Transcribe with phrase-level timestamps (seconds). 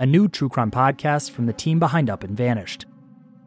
[0.00, 2.86] a new true crime podcast from the team behind Up and Vanished.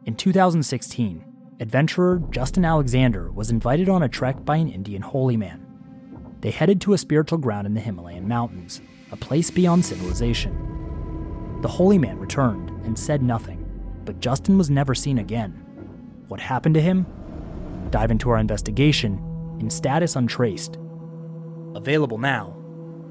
[0.06, 1.24] In 2016,
[1.58, 5.66] adventurer Justin Alexander was invited on a trek by an Indian holy man.
[6.42, 8.80] They headed to a spiritual ground in the Himalayan mountains,
[9.10, 11.58] a place beyond civilization.
[11.60, 13.68] The holy man returned and said nothing,
[14.04, 15.50] but Justin was never seen again.
[16.28, 17.04] What happened to him?
[17.90, 19.18] Dive into our investigation
[19.58, 20.78] in Status Untraced.
[21.74, 22.56] Available now.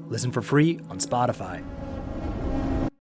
[0.08, 1.62] Listen for free on Spotify.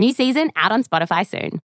[0.00, 1.60] New season out on Spotify soon.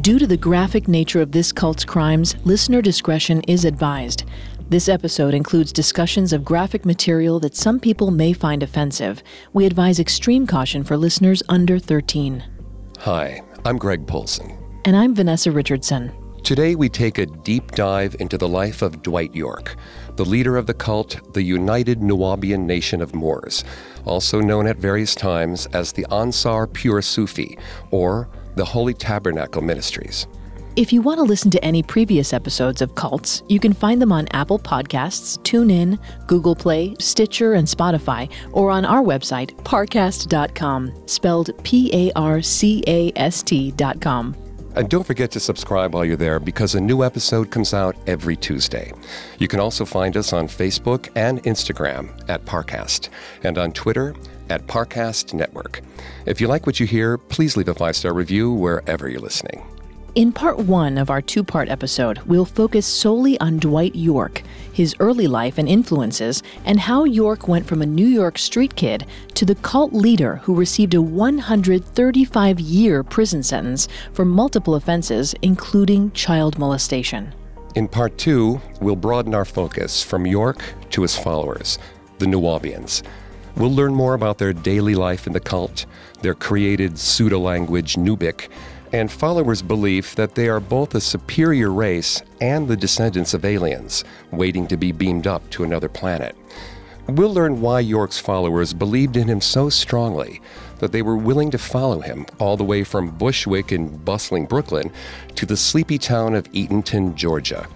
[0.00, 4.24] Due to the graphic nature of this cult's crimes, listener discretion is advised.
[4.70, 9.22] This episode includes discussions of graphic material that some people may find offensive.
[9.52, 12.42] We advise extreme caution for listeners under 13.
[13.00, 14.56] Hi, I'm Greg Polcyn.
[14.86, 16.10] And I'm Vanessa Richardson.
[16.42, 19.76] Today we take a deep dive into the life of Dwight York,
[20.20, 23.64] the leader of the cult, the United Nuwaubian Nation of Moors,
[24.04, 27.56] also known at various times as the Ansar Pure Sufi
[27.90, 30.26] or the Holy Tabernacle Ministries.
[30.76, 34.12] If you want to listen to any previous episodes of Cults, you can find them
[34.12, 41.64] on Apple Podcasts, TuneIn, Google Play, Stitcher, and Spotify, or on our website, parcast.com, spelled
[41.64, 44.36] P A R C A S T.com.
[44.76, 48.36] And don't forget to subscribe while you're there because a new episode comes out every
[48.36, 48.92] Tuesday.
[49.38, 53.08] You can also find us on Facebook and Instagram at Parcast
[53.42, 54.14] and on Twitter
[54.48, 55.80] at Parcast Network.
[56.26, 59.69] If you like what you hear, please leave a five star review wherever you're listening.
[60.16, 64.96] In part one of our two part episode, we'll focus solely on Dwight York, his
[64.98, 69.44] early life and influences, and how York went from a New York street kid to
[69.44, 76.58] the cult leader who received a 135 year prison sentence for multiple offenses, including child
[76.58, 77.32] molestation.
[77.76, 80.60] In part two, we'll broaden our focus from York
[80.90, 81.78] to his followers,
[82.18, 83.04] the Nuwaubians.
[83.56, 85.86] We'll learn more about their daily life in the cult,
[86.20, 88.48] their created pseudo language Nubic,
[88.92, 94.04] and followers' belief that they are both a superior race and the descendants of aliens
[94.30, 96.36] waiting to be beamed up to another planet.
[97.06, 100.40] We'll learn why York's followers believed in him so strongly
[100.78, 104.92] that they were willing to follow him all the way from Bushwick in bustling Brooklyn
[105.34, 107.68] to the sleepy town of Eatonton, Georgia.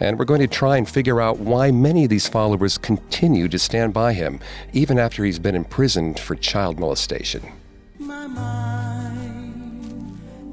[0.00, 3.58] And we're going to try and figure out why many of these followers continue to
[3.58, 4.40] stand by him
[4.72, 7.42] even after he's been imprisoned for child molestation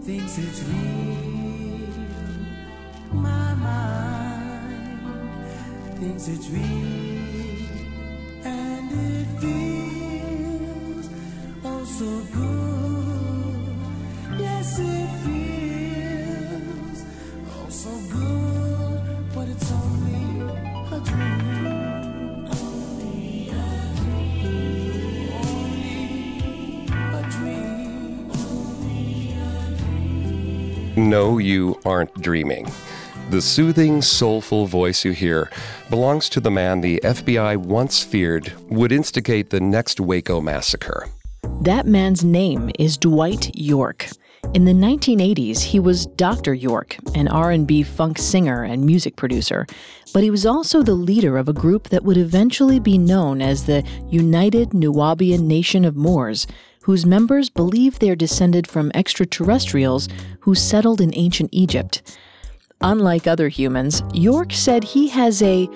[0.05, 1.87] thinks it's real.
[3.11, 4.77] My mind
[5.97, 7.04] thinks it's real.
[31.05, 32.67] No, you aren't dreaming.
[33.29, 35.51] The soothing, soulful voice you hear
[35.87, 41.07] belongs to the man the FBI once feared would instigate the next Waco massacre.
[41.61, 44.07] That man's name is Dwight York.
[44.55, 46.55] In the 1980s, he was Dr.
[46.55, 49.67] York, an R&B funk singer and music producer,
[50.11, 53.65] but he was also the leader of a group that would eventually be known as
[53.65, 56.47] the United Nuwaubian Nation of Moors,
[56.85, 60.07] whose members believe they're descended from extraterrestrials
[60.41, 62.15] who settled in ancient Egypt.
[62.79, 65.67] Unlike other humans, York said he has a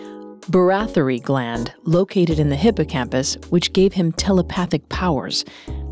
[0.51, 5.45] barathy gland located in the hippocampus, which gave him telepathic powers.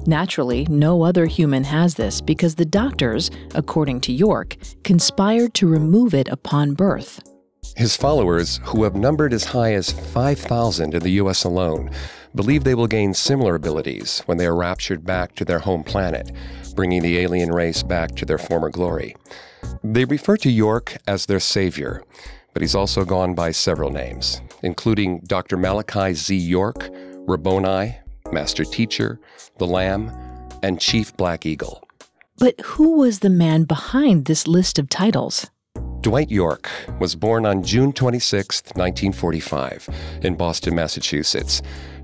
[0.05, 6.14] Naturally, no other human has this because the doctors, according to York, conspired to remove
[6.14, 7.23] it upon birth.
[7.75, 11.43] His followers, who have numbered as high as 5,000 in the U.S.
[11.43, 11.90] alone,
[12.37, 16.31] believe they will gain similar abilities when they are raptured back to their home planet,
[16.75, 19.16] bringing the alien race back to their former glory.
[19.84, 22.03] They refer to York as their savior,
[22.53, 25.57] but he's also gone by several names, including Dr.
[25.57, 26.35] Malachi Z.
[26.37, 26.89] York,
[27.28, 27.97] Rabboni,
[28.31, 29.19] Master Teacher,
[29.57, 30.11] the Lamb,
[30.63, 31.83] and Chief Black Eagle.
[32.37, 35.47] But who was the man behind this list of titles?
[36.01, 36.69] Dwight York
[36.99, 39.90] was born on June 26, 1945,
[40.22, 41.61] in Boston, Massachusetts,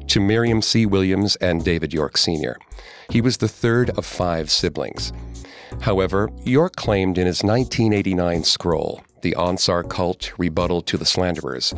[0.07, 0.85] to Miriam C.
[0.85, 2.57] Williams and David York Sr.
[3.09, 5.11] He was the third of five siblings.
[5.81, 11.73] However, York claimed in his 1989 scroll, The Ansar Cult Rebuttal to the Slanderers,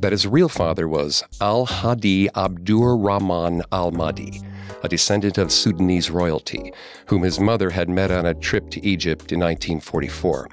[0.00, 4.42] that his real father was Al Hadi Abdur Rahman Al Mahdi,
[4.82, 6.72] a descendant of Sudanese royalty,
[7.06, 10.48] whom his mother had met on a trip to Egypt in 1944.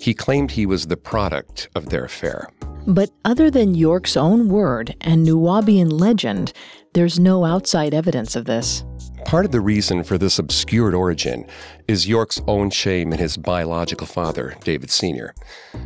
[0.00, 2.48] He claimed he was the product of their affair.
[2.86, 6.52] But other than York's own word and Nuwaubian legend,
[6.94, 8.84] there's no outside evidence of this.
[9.26, 11.46] Part of the reason for this obscured origin
[11.86, 15.34] is York's own shame in his biological father, David Sr.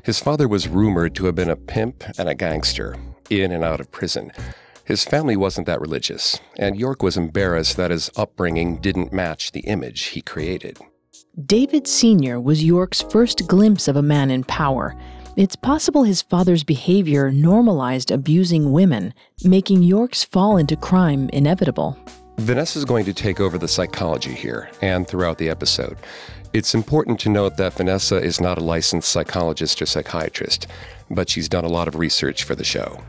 [0.05, 2.94] His father was rumored to have been a pimp and a gangster,
[3.31, 4.31] in and out of prison.
[4.85, 9.61] His family wasn't that religious, and York was embarrassed that his upbringing didn't match the
[9.61, 10.79] image he created.
[11.46, 12.43] David Sr.
[12.43, 14.94] was York's first glimpse of a man in power.
[15.34, 21.96] It's possible his father's behavior normalized abusing women, making York's fall into crime inevitable.
[22.37, 25.96] Vanessa's going to take over the psychology here and throughout the episode.
[26.52, 30.67] It's important to note that Vanessa is not a licensed psychologist or psychiatrist,
[31.11, 33.02] but she's done a lot of research for the show.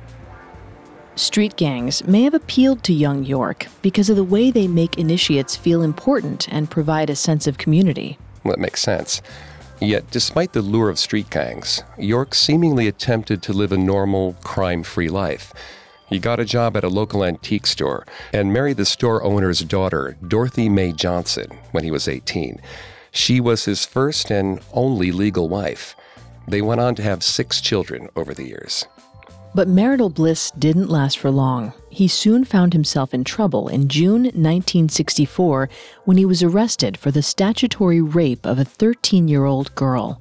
[1.16, 5.56] Street gangs may have appealed to young York because of the way they make initiates
[5.56, 8.18] feel important and provide a sense of community.
[8.44, 9.22] Well, that makes sense.
[9.80, 14.82] Yet, despite the lure of street gangs, York seemingly attempted to live a normal, crime
[14.82, 15.54] free life.
[16.08, 20.18] He got a job at a local antique store and married the store owner's daughter,
[20.28, 22.60] Dorothy Mae Johnson, when he was 18.
[23.12, 25.96] She was his first and only legal wife.
[26.48, 28.86] They went on to have six children over the years.
[29.56, 31.74] But marital bliss didn't last for long.
[31.90, 35.70] He soon found himself in trouble in June 1964
[36.06, 40.20] when he was arrested for the statutory rape of a 13 year old girl.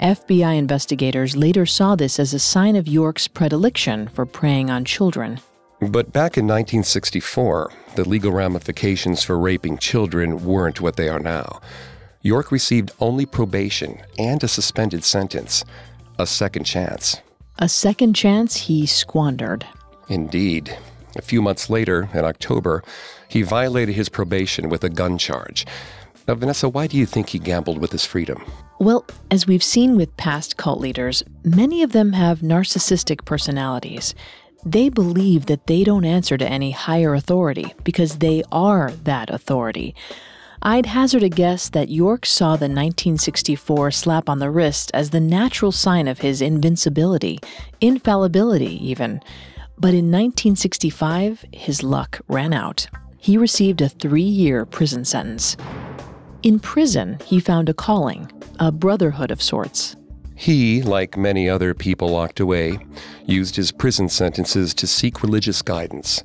[0.00, 5.40] FBI investigators later saw this as a sign of York's predilection for preying on children.
[5.80, 11.60] But back in 1964, the legal ramifications for raping children weren't what they are now.
[12.22, 15.64] York received only probation and a suspended sentence,
[16.18, 17.20] a second chance.
[17.58, 19.66] A second chance he squandered.
[20.08, 20.76] Indeed.
[21.16, 22.82] A few months later, in October,
[23.28, 25.64] he violated his probation with a gun charge.
[26.26, 28.42] Now, Vanessa, why do you think he gambled with his freedom?
[28.80, 34.14] Well, as we've seen with past cult leaders, many of them have narcissistic personalities.
[34.66, 39.94] They believe that they don't answer to any higher authority because they are that authority.
[40.66, 45.20] I'd hazard a guess that York saw the 1964 slap on the wrist as the
[45.20, 47.38] natural sign of his invincibility,
[47.82, 49.20] infallibility, even.
[49.76, 52.86] But in 1965, his luck ran out.
[53.18, 55.58] He received a three year prison sentence.
[56.42, 59.96] In prison, he found a calling, a brotherhood of sorts.
[60.34, 62.78] He, like many other people locked away,
[63.26, 66.24] used his prison sentences to seek religious guidance.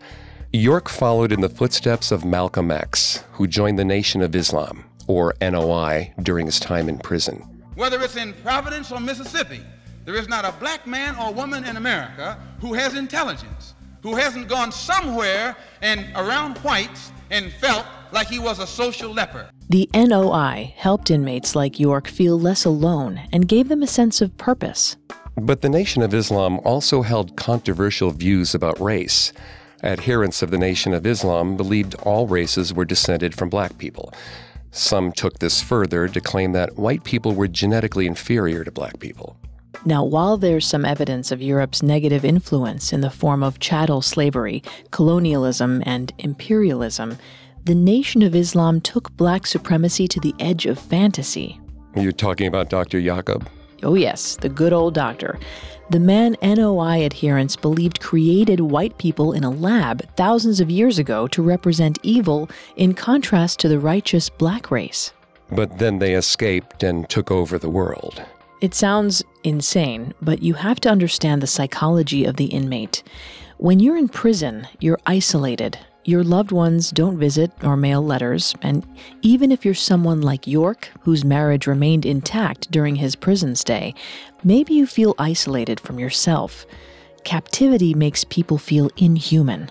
[0.51, 5.35] York followed in the footsteps of Malcolm X, who joined the Nation of Islam, or
[5.39, 7.41] NOI, during his time in prison.
[7.75, 9.61] Whether it's in Providence or Mississippi,
[10.05, 14.47] there is not a black man or woman in America who has intelligence, who hasn't
[14.47, 19.51] gone somewhere and around whites and felt like he was a social leper.
[19.69, 24.35] The NOI helped inmates like York feel less alone and gave them a sense of
[24.37, 24.97] purpose.
[25.37, 29.31] But the Nation of Islam also held controversial views about race.
[29.83, 34.13] Adherents of the Nation of Islam believed all races were descended from black people.
[34.71, 39.37] Some took this further to claim that white people were genetically inferior to black people.
[39.85, 44.61] Now, while there's some evidence of Europe's negative influence in the form of chattel slavery,
[44.91, 47.17] colonialism, and imperialism,
[47.63, 51.59] the Nation of Islam took black supremacy to the edge of fantasy.
[51.95, 53.01] You're talking about Dr.
[53.01, 53.49] Jacob?
[53.83, 55.39] Oh, yes, the good old doctor.
[55.89, 61.27] The man NOI adherents believed created white people in a lab thousands of years ago
[61.29, 65.13] to represent evil in contrast to the righteous black race.
[65.51, 68.23] But then they escaped and took over the world.
[68.61, 73.01] It sounds insane, but you have to understand the psychology of the inmate.
[73.57, 75.79] When you're in prison, you're isolated.
[76.05, 78.87] Your loved ones don't visit or mail letters, and
[79.21, 83.93] even if you're someone like York, whose marriage remained intact during his prison stay,
[84.43, 86.65] maybe you feel isolated from yourself.
[87.25, 89.69] Captivity makes people feel inhuman.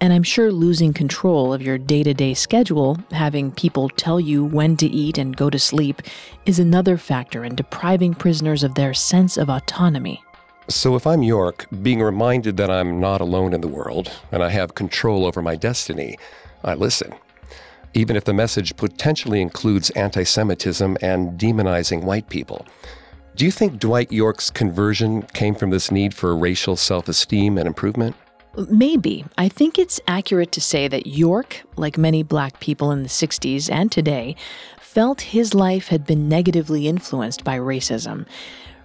[0.00, 4.44] And I'm sure losing control of your day to day schedule, having people tell you
[4.44, 6.02] when to eat and go to sleep,
[6.46, 10.22] is another factor in depriving prisoners of their sense of autonomy.
[10.70, 14.50] So, if I'm York, being reminded that I'm not alone in the world and I
[14.50, 16.16] have control over my destiny,
[16.62, 17.12] I listen.
[17.92, 22.64] Even if the message potentially includes anti Semitism and demonizing white people.
[23.34, 27.66] Do you think Dwight York's conversion came from this need for racial self esteem and
[27.66, 28.14] improvement?
[28.68, 29.24] Maybe.
[29.36, 33.68] I think it's accurate to say that York, like many black people in the 60s
[33.68, 34.36] and today,
[34.78, 38.26] felt his life had been negatively influenced by racism.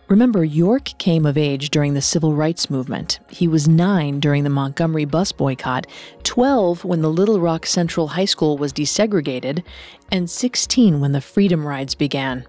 [0.07, 3.19] Remember, York came of age during the civil rights movement.
[3.27, 5.87] He was nine during the Montgomery bus boycott,
[6.21, 9.63] 12 when the Little Rock Central High School was desegregated,
[10.11, 12.45] and 16 when the Freedom Rides began.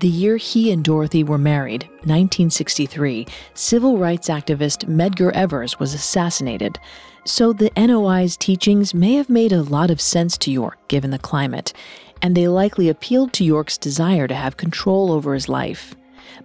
[0.00, 6.80] The year he and Dorothy were married, 1963, civil rights activist Medgar Evers was assassinated.
[7.24, 11.18] So the NOI's teachings may have made a lot of sense to York given the
[11.20, 11.72] climate,
[12.20, 15.94] and they likely appealed to York's desire to have control over his life.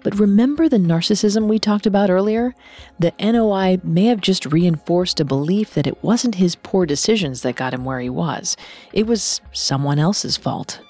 [0.03, 2.53] But remember the narcissism we talked about earlier?
[2.99, 7.55] The NOI may have just reinforced a belief that it wasn't his poor decisions that
[7.55, 8.57] got him where he was,
[8.91, 10.81] it was someone else's fault.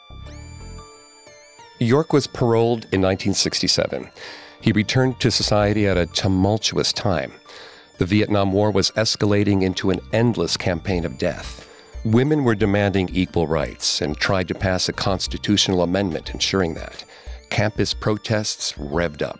[1.79, 4.09] York was paroled in 1967.
[4.61, 7.33] He returned to society at a tumultuous time.
[7.97, 11.69] The Vietnam War was escalating into an endless campaign of death.
[12.05, 17.05] Women were demanding equal rights and tried to pass a constitutional amendment ensuring that.
[17.53, 19.39] Campus protests revved up.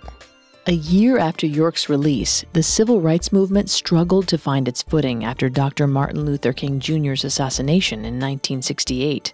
[0.67, 5.49] A year after York's release, the civil rights movement struggled to find its footing after
[5.49, 5.87] Dr.
[5.87, 9.33] Martin Luther King Jr.'s assassination in 1968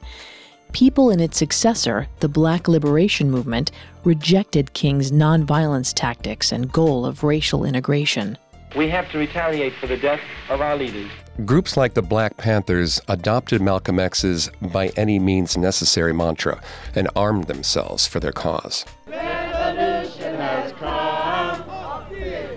[0.71, 3.71] people in its successor, the Black Liberation Movement,
[4.03, 8.38] rejected King's nonviolence tactics and goal of racial integration.
[8.75, 11.09] We have to retaliate for the death of our leaders.
[11.46, 16.62] Groups like the Black Panthers adopted Malcolm X's by any means necessary mantra
[16.96, 18.84] and armed themselves for their cause.
[19.08, 21.63] Revolution has come.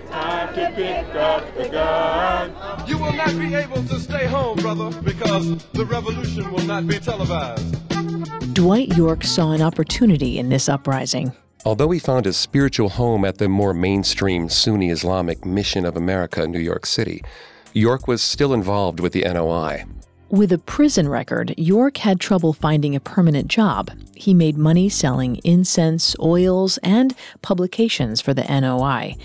[0.09, 2.53] Time to pick up the gun.
[2.85, 6.99] You will not be able to stay home, brother, because the revolution will not be
[6.99, 7.77] televised.
[8.53, 11.31] Dwight York saw an opportunity in this uprising.
[11.65, 16.43] Although he found his spiritual home at the more mainstream Sunni Islamic Mission of America
[16.43, 17.23] in New York City,
[17.73, 19.85] York was still involved with the NOI.
[20.29, 23.91] With a prison record, York had trouble finding a permanent job.
[24.15, 29.15] He made money selling incense, oils, and publications for the NOI.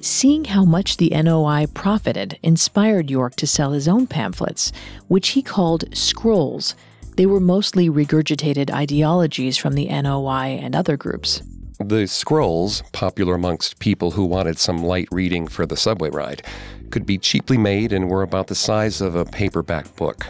[0.00, 4.72] Seeing how much the NOI profited inspired York to sell his own pamphlets,
[5.08, 6.74] which he called scrolls
[7.18, 11.42] they were mostly regurgitated ideologies from the NOI and other groups.
[11.80, 16.44] The scrolls, popular amongst people who wanted some light reading for the subway ride,
[16.90, 20.26] could be cheaply made and were about the size of a paperback book.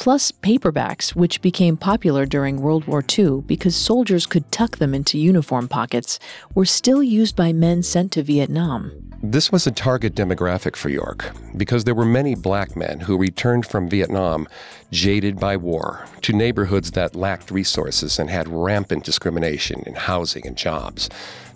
[0.00, 5.18] Plus, paperbacks, which became popular during World War II because soldiers could tuck them into
[5.18, 6.18] uniform pockets,
[6.54, 8.92] were still used by men sent to Vietnam.
[9.22, 13.66] This was a target demographic for York because there were many black men who returned
[13.66, 14.48] from Vietnam
[14.90, 20.56] jaded by war to neighborhoods that lacked resources and had rampant discrimination in housing and
[20.56, 21.10] jobs.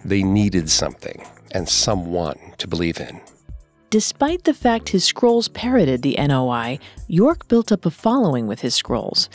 [0.05, 3.23] They needed something and someone to believe in.
[3.95, 8.75] Despite the fact his scrolls parroted the NOI, York built up a following with his
[8.75, 9.29] scrolls.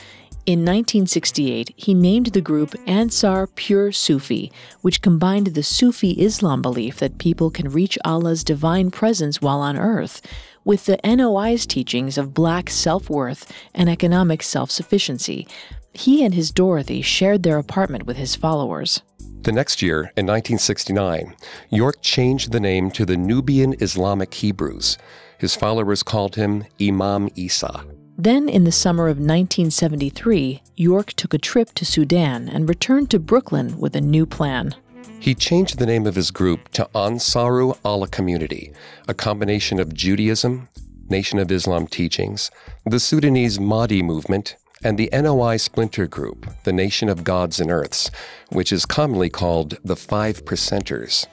[0.45, 4.51] In 1968, he named the group Ansar Pure Sufi,
[4.81, 9.77] which combined the Sufi Islam belief that people can reach Allah's divine presence while on
[9.77, 10.21] earth
[10.65, 15.47] with the NOI's teachings of black self worth and economic self sufficiency.
[15.93, 19.03] He and his Dorothy shared their apartment with his followers.
[19.41, 21.34] The next year, in 1969,
[21.69, 24.98] York changed the name to the Nubian Islamic Hebrews.
[25.38, 27.86] His followers called him Imam Isa.
[28.17, 33.19] Then, in the summer of 1973, York took a trip to Sudan and returned to
[33.19, 34.75] Brooklyn with a new plan.
[35.22, 38.74] He changed the name of his group to Ansaru Allah Community,
[39.08, 40.67] a combination of Judaism,
[41.10, 42.51] Nation of Islam teachings,
[42.86, 48.09] the Sudanese Mahdi movement, and the NOI splinter group, the Nation of Gods and Earths,
[48.50, 51.27] which is commonly called the Five Percenters.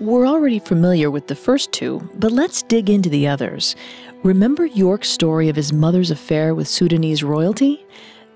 [0.00, 3.76] We're already familiar with the first two, but let's dig into the others.
[4.22, 7.84] Remember York's story of his mother's affair with Sudanese royalty?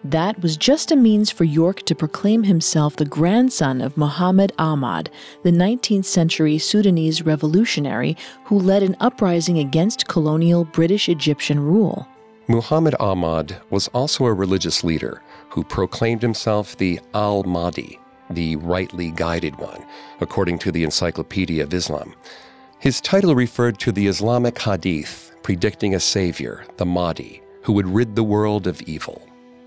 [0.04, 5.10] That was just a means for York to proclaim himself the grandson of Muhammad Ahmad,
[5.42, 12.06] the 19th century Sudanese revolutionary who led an uprising against colonial British Egyptian rule.
[12.48, 17.98] Muhammad Ahmad was also a religious leader who proclaimed himself the Al Mahdi,
[18.30, 19.84] the rightly guided one,
[20.20, 22.14] according to the Encyclopedia of Islam.
[22.78, 28.14] His title referred to the Islamic Hadith predicting a savior, the Mahdi, who would rid
[28.14, 29.22] the world of evil.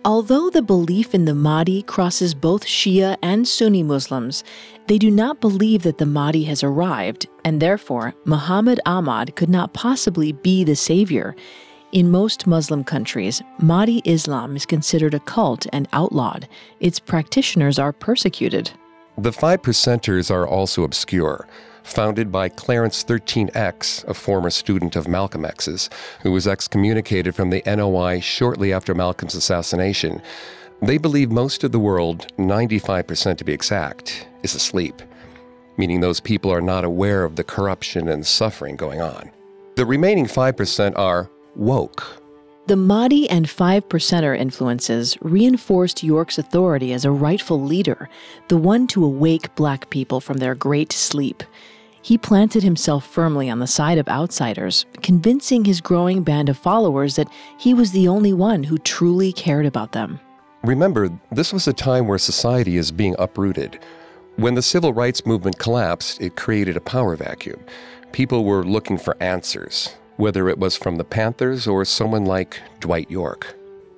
[0.06, 4.46] Although the belief in the Mahdi crosses both Shia and Sunni Muslims,
[4.88, 9.74] they do not believe that the Mahdi has arrived, and therefore Muhammad Ahmad could not
[9.74, 11.36] possibly be the savior.
[11.92, 16.48] In most Muslim countries, Mahdi Islam is considered a cult and outlawed.
[16.80, 18.70] Its practitioners are persecuted.
[19.18, 21.48] The five percenters are also obscure.
[21.82, 25.90] founded by Clarence 13X, a former student of Malcolm X's,
[26.22, 30.22] who was excommunicated from the NOI shortly after Malcolm's assassination.
[30.84, 35.02] They believe most of the world, 95% to be exact, is asleep,
[35.78, 39.32] meaning those people are not aware of the corruption and suffering going on.
[39.76, 42.22] The remaining 5% are woke.
[42.68, 48.10] The Mahdi and Five Percenter influences reinforced York's authority as a rightful leader,
[48.48, 51.44] the one to awake black people from their great sleep.
[52.02, 57.16] He planted himself firmly on the side of outsiders, convincing his growing band of followers
[57.16, 60.20] that he was the only one who truly cared about them.
[60.64, 63.80] Remember, this was a time where society is being uprooted.
[64.36, 67.60] When the civil rights movement collapsed, it created a power vacuum.
[68.12, 73.10] People were looking for answers, whether it was from the Panthers or someone like Dwight
[73.10, 73.56] York.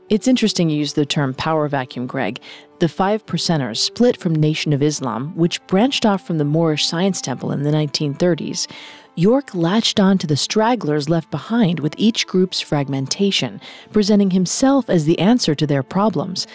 [0.09, 2.39] It's interesting you use the term power vacuum, Greg.
[2.79, 7.21] The Five Percenters split from Nation of Islam, which branched off from the Moorish Science
[7.21, 8.69] Temple in the 1930s.
[9.15, 13.59] York latched on to the stragglers left behind with each group's fragmentation,
[13.91, 16.45] presenting himself as the answer to their problems.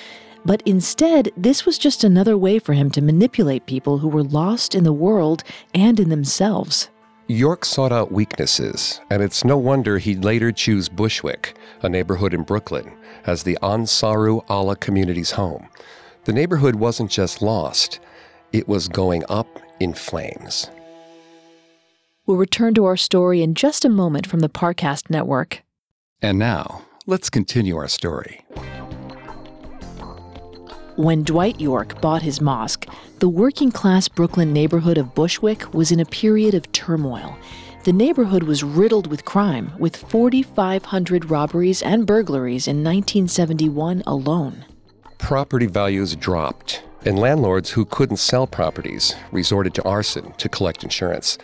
[0.45, 4.77] But instead, this was just another way for him to manipulate people who were lost
[4.77, 5.43] in the world
[5.75, 6.89] and in themselves.
[7.29, 12.45] York sought out weaknesses, and it's no wonder he'd later choose Bushwick, a neighborhood in
[12.45, 15.69] Brooklyn, as the Ansaru Allah community's home.
[16.25, 17.99] The neighborhood wasn't just lost,
[18.53, 19.49] it was going up
[19.81, 20.71] in flames.
[22.27, 25.63] We'll return to our story in just a moment from the Parcast Network.
[26.23, 28.45] And now, let's continue our story.
[30.97, 32.87] When Dwight York bought his mosque,
[33.19, 37.37] the working class Brooklyn neighborhood of Bushwick was in a period of turmoil.
[37.85, 44.65] The neighborhood was riddled with crime, with 4,500 robberies and burglaries in 1971 alone.
[45.19, 51.37] Property values dropped, and landlords who couldn't sell properties resorted to arson to collect insurance.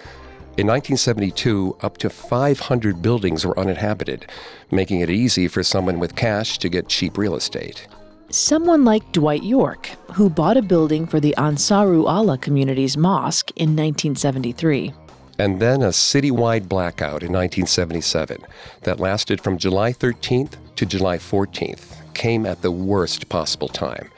[0.57, 4.25] In 1972, up to 500 buildings were uninhabited,
[4.71, 7.87] making it easy for someone with cash to get cheap real estate.
[8.33, 13.77] Someone like Dwight York, who bought a building for the Ansaru Allah community's mosque in
[13.77, 14.95] 1973.
[15.39, 18.39] And then a citywide blackout in 1977
[18.85, 24.11] that lasted from July 13th to July 14th came at the worst possible time.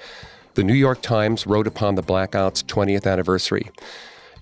[0.54, 3.68] The New York Times wrote upon the blackout's 20th anniversary.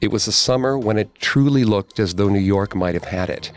[0.03, 3.31] It was a summer when it truly looked as though New York might have had
[3.31, 3.51] it.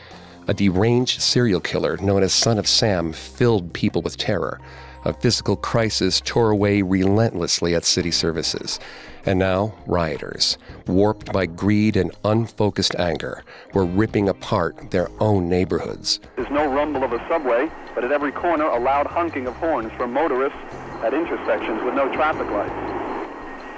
[0.48, 4.62] A deranged serial killer known as Son of Sam filled people with terror.
[5.06, 8.80] A physical crisis tore away relentlessly at city services.
[9.24, 13.44] And now, rioters, warped by greed and unfocused anger,
[13.76, 16.20] were ripping apart their own neighborhoods.
[16.36, 19.92] There's no rumble of a subway, but at every corner, a loud honking of horns
[19.94, 20.58] from motorists
[21.04, 22.74] at intersections with no traffic lights.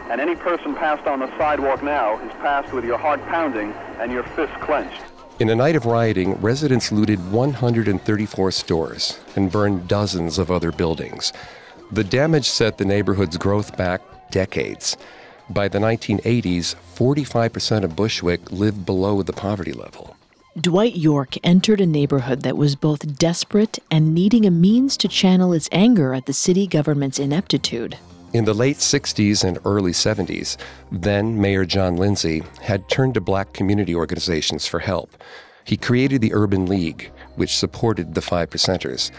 [0.09, 4.13] And any person passed on the sidewalk now is passed with your heart pounding and
[4.13, 5.01] your fists clenched.
[5.39, 11.32] In a night of rioting, residents looted 134 stores and burned dozens of other buildings.
[11.91, 14.97] The damage set the neighborhood's growth back decades.
[15.47, 20.15] By the 1980s, 45% of Bushwick lived below the poverty level.
[20.60, 25.54] Dwight York entered a neighborhood that was both desperate and needing a means to channel
[25.54, 28.00] its anger at the city government's ineptitude.
[28.33, 30.57] In the late 60s and early 70s,
[30.91, 35.15] then Mayor John Lindsay had turned to black community organizations for help.
[35.63, 39.11] He created the Urban League, which supported the Five Percenters.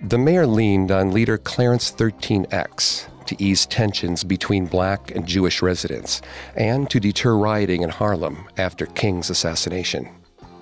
[0.00, 6.22] The mayor leaned on leader Clarence 13X to ease tensions between black and Jewish residents
[6.54, 10.08] and to deter rioting in Harlem after King's assassination.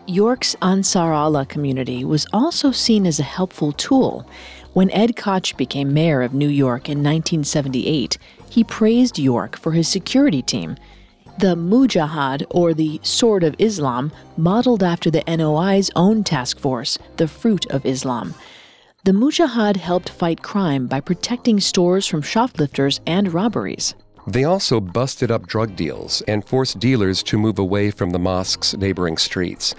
[0.07, 4.29] York's Ansar Allah community was also seen as a helpful tool.
[4.75, 8.19] When Ed Koch became mayor of New York in 1978,
[8.51, 10.77] he praised York for his security team.
[11.39, 17.29] The Mujahid, or the Sword of Islam, modeled after the NOI's own task force, the
[17.29, 18.35] Fruit of Islam.
[19.05, 23.95] The Mujahid helped fight crime by protecting stores from shoplifters and robberies.
[24.27, 28.77] They also busted up drug deals and forced dealers to move away from the mosque's
[28.77, 29.77] neighboring streets.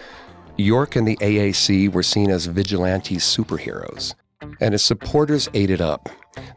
[0.55, 4.13] York and the AAC were seen as vigilante superheroes
[4.59, 6.09] and his supporters ate it up.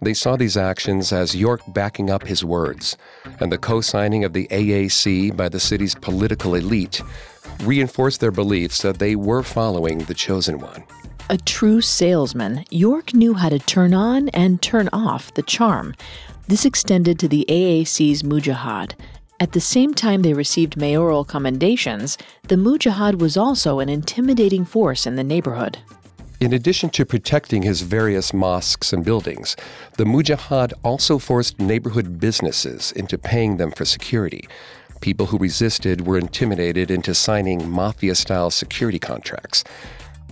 [0.03, 2.97] They saw these actions as York backing up his words,
[3.41, 7.01] and the co signing of the AAC by the city's political elite
[7.63, 10.85] reinforced their beliefs that they were following the chosen one.
[11.31, 15.95] A true salesman, York knew how to turn on and turn off the charm.
[16.47, 18.95] This extended to the AAC's Mujahid.
[19.41, 25.07] At the same time they received mayoral commendations, the Mujahid was also an intimidating force
[25.07, 25.79] in the neighborhood.
[26.41, 29.57] In addition to protecting his various mosques and buildings,
[29.97, 34.49] the Mujahid also forced neighborhood businesses into paying them for security.
[35.01, 39.65] People who resisted were intimidated into signing mafia style security contracts,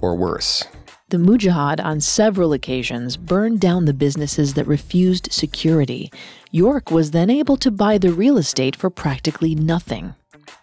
[0.00, 0.62] or worse.
[1.08, 6.12] The Mujahid, on several occasions, burned down the businesses that refused security.
[6.52, 10.14] York was then able to buy the real estate for practically nothing.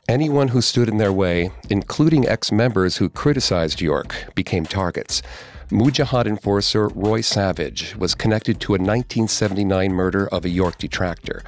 [0.09, 5.21] Anyone who stood in their way, including ex members who criticized York, became targets.
[5.69, 11.41] Mujahid enforcer Roy Savage was connected to a 1979 murder of a York detractor.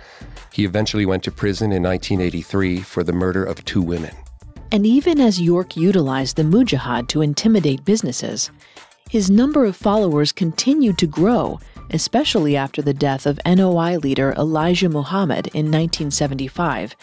[0.53, 4.15] He eventually went to prison in 1983 for the murder of two women.
[4.71, 8.51] And even as York utilized the Mujahid to intimidate businesses,
[9.09, 11.59] his number of followers continued to grow,
[11.91, 16.95] especially after the death of NOI leader Elijah Muhammad in 1975.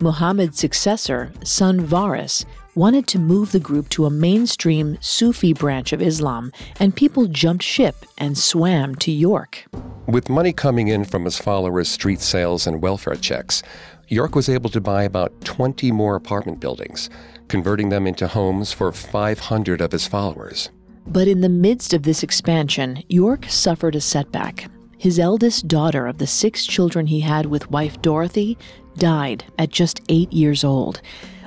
[0.00, 6.02] Muhammad's successor, son Varis, wanted to move the group to a mainstream Sufi branch of
[6.02, 9.66] Islam, and people jumped ship and swam to York.
[10.06, 13.62] With money coming in from his followers' street sales and welfare checks,
[14.08, 17.08] York was able to buy about 20 more apartment buildings,
[17.46, 20.70] converting them into homes for 500 of his followers.
[21.06, 24.68] But in the midst of this expansion, York suffered a setback.
[24.98, 28.56] His eldest daughter of the six children he had with wife Dorothy
[28.96, 31.00] died at just eight years old.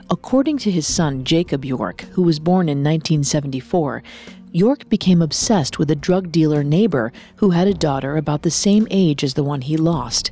[0.09, 4.03] According to his son Jacob York, who was born in 1974,
[4.51, 8.87] York became obsessed with a drug dealer neighbor who had a daughter about the same
[8.89, 10.31] age as the one he lost.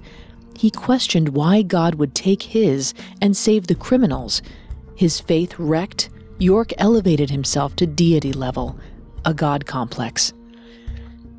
[0.57, 4.41] He questioned why God would take his and save the criminals.
[4.95, 8.79] His faith wrecked, York elevated himself to deity level,
[9.25, 10.31] a God complex.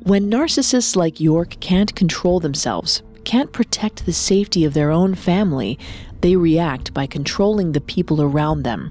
[0.03, 5.77] When narcissists like York can't control themselves, can't protect the safety of their own family,
[6.21, 8.89] they react by controlling the people around them.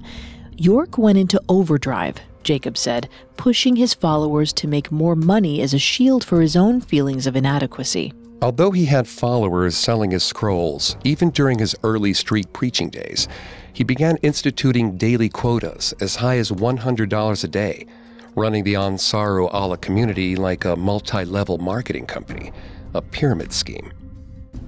[0.59, 5.79] York went into overdrive, Jacob said, pushing his followers to make more money as a
[5.79, 8.13] shield for his own feelings of inadequacy.
[8.43, 13.29] Although he had followers selling his scrolls, even during his early street preaching days,
[13.73, 17.87] he began instituting daily quotas as high as $100 a day
[18.35, 22.53] running the Ansaru Allah community like a multi level marketing company,
[22.93, 23.91] a pyramid scheme.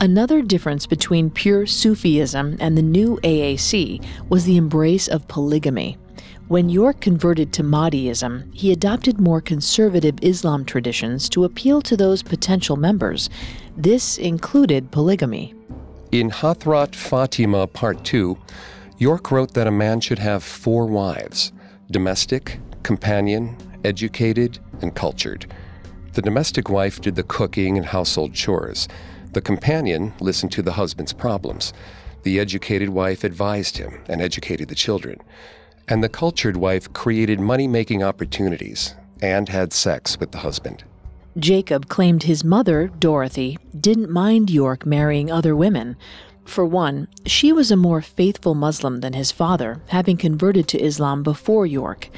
[0.00, 5.98] Another difference between pure Sufism and the new AAC was the embrace of polygamy.
[6.46, 12.22] When York converted to Mahdiism, he adopted more conservative Islam traditions to appeal to those
[12.22, 13.28] potential members.
[13.76, 15.52] This included polygamy.
[16.12, 18.38] In Hathrat Fatima Part 2,
[18.98, 21.50] York wrote that a man should have four wives
[21.90, 25.52] domestic, companion, educated, and cultured.
[26.12, 28.87] The domestic wife did the cooking and household chores.
[29.32, 31.72] The companion listened to the husband's problems.
[32.22, 35.20] The educated wife advised him and educated the children.
[35.86, 40.84] And the cultured wife created money making opportunities and had sex with the husband.
[41.38, 45.96] Jacob claimed his mother, Dorothy, didn't mind York marrying other women.
[46.44, 51.22] For one, she was a more faithful Muslim than his father, having converted to Islam
[51.22, 52.08] before York.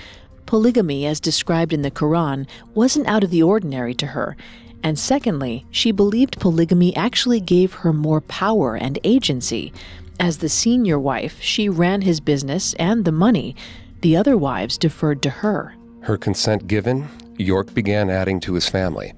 [0.46, 4.36] Polygamy, as described in the Quran, wasn't out of the ordinary to her.
[4.82, 9.72] And secondly, she believed polygamy actually gave her more power and agency.
[10.18, 13.54] As the senior wife, she ran his business and the money.
[14.00, 15.74] The other wives deferred to her.
[16.02, 19.12] Her consent given, York began adding to his family.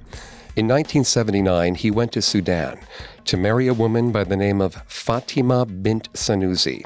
[0.55, 2.79] In 1979, he went to Sudan
[3.25, 6.85] to marry a woman by the name of Fatima bint Sanusi,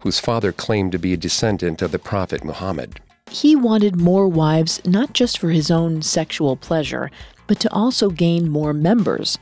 [0.00, 3.00] whose father claimed to be a descendant of the Prophet Muhammad
[3.34, 7.10] he wanted more wives not just for his own sexual pleasure,
[7.46, 9.38] but to also gain more members.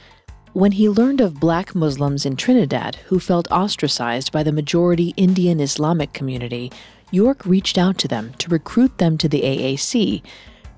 [0.53, 5.61] When he learned of black Muslims in Trinidad who felt ostracized by the majority Indian
[5.61, 6.71] Islamic community,
[7.11, 10.23] York reached out to them to recruit them to the AAC.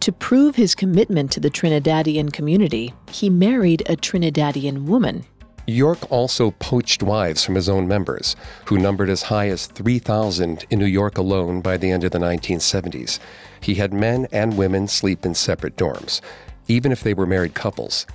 [0.01, 5.25] To prove his commitment to the Trinidadian community, he married a Trinidadian woman
[5.67, 10.79] York also poached wives from his own members, who numbered as high as 3,000 in
[10.79, 13.19] New York alone by the end of the 1970s.
[13.61, 16.21] He had men and women sleep in separate dorms,
[16.69, 18.07] even if they were married couples.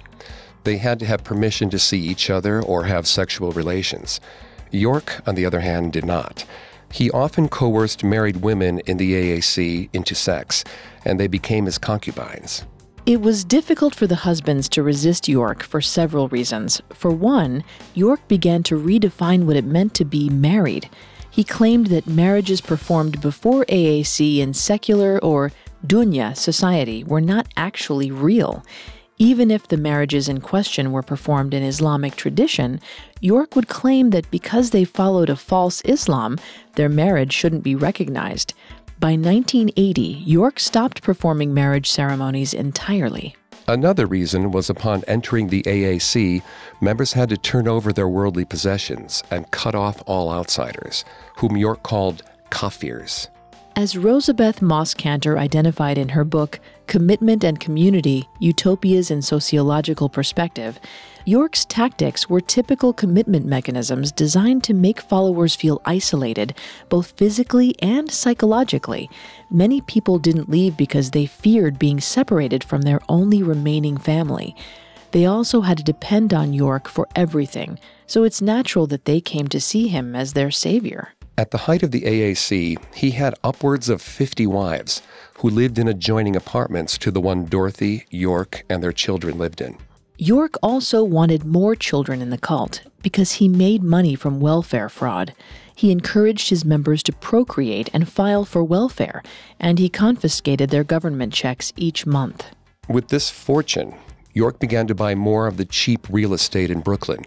[0.63, 4.19] They had to have permission to see each other or have sexual relations.
[4.71, 6.45] York, on the other hand, did not.
[6.91, 10.63] He often coerced married women in the AAC into sex,
[11.05, 12.65] and they became his concubines.
[13.05, 16.81] It was difficult for the husbands to resist York for several reasons.
[16.93, 17.63] For one,
[17.95, 20.89] York began to redefine what it meant to be married.
[21.31, 25.51] He claimed that marriages performed before AAC in secular or
[25.85, 28.63] dunya society were not actually real.
[29.17, 32.79] Even if the marriages in question were performed in Islamic tradition,
[33.19, 36.37] York would claim that because they followed a false Islam,
[36.75, 38.53] their marriage shouldn't be recognized.
[38.97, 43.35] By 1980, York stopped performing marriage ceremonies entirely.
[43.67, 46.41] Another reason was upon entering the AAC,
[46.81, 51.05] members had to turn over their worldly possessions and cut off all outsiders,
[51.37, 53.27] whom York called Kafirs.
[53.79, 60.81] As Rosabeth Moss Kanter identified in her book, Commitment and Community Utopias in Sociological Perspective,
[61.23, 66.53] York's tactics were typical commitment mechanisms designed to make followers feel isolated,
[66.89, 69.09] both physically and psychologically.
[69.49, 74.57] Many people didn't leave because they feared being separated from their only remaining family.
[75.11, 79.47] They also had to depend on York for everything, so it's natural that they came
[79.47, 81.13] to see him as their savior.
[81.39, 85.01] At the height of the AAC, he had upwards of 50 wives
[85.37, 89.77] who lived in adjoining apartments to the one Dorothy, York, and their children lived in.
[90.17, 95.33] York also wanted more children in the cult because he made money from welfare fraud.
[95.73, 99.23] He encouraged his members to procreate and file for welfare,
[99.61, 102.47] and he confiscated their government checks each month.
[102.89, 103.95] With this fortune,
[104.33, 107.23] York began to buy more of the cheap real estate in Brooklyn.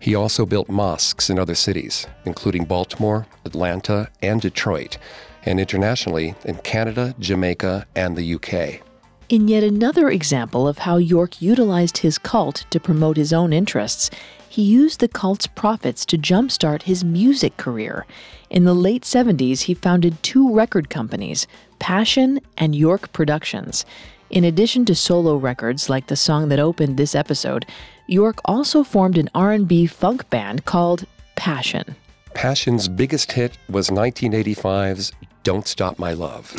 [0.00, 4.98] He also built mosques in other cities, including Baltimore, Atlanta, and Detroit,
[5.44, 8.82] and internationally in Canada, Jamaica, and the UK.
[9.28, 14.10] In yet another example of how York utilized his cult to promote his own interests,
[14.48, 18.06] he used the cult's profits to jumpstart his music career.
[18.50, 21.48] In the late 70s, he founded two record companies,
[21.80, 23.84] Passion and York Productions.
[24.30, 27.66] In addition to solo records like the song that opened this episode,
[28.06, 31.96] York also formed an R&B funk band called Passion.
[32.34, 36.54] Passion's biggest hit was 1985's Don't Stop My Love.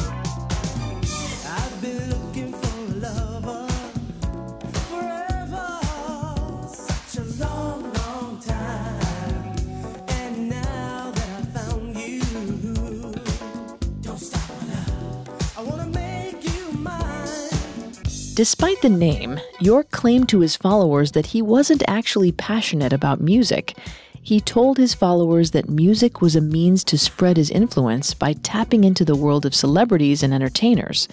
[18.38, 23.76] Despite the name, York claimed to his followers that he wasn't actually passionate about music.
[24.22, 28.84] He told his followers that music was a means to spread his influence by tapping
[28.84, 31.08] into the world of celebrities and entertainers.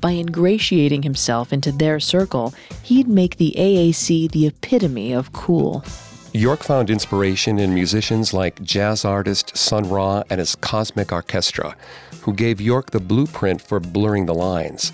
[0.00, 2.52] By ingratiating himself into their circle,
[2.82, 5.84] he'd make the AAC the epitome of cool.
[6.32, 11.76] York found inspiration in musicians like jazz artist Sun Ra and his Cosmic Orchestra,
[12.22, 14.90] who gave York the blueprint for blurring the lines.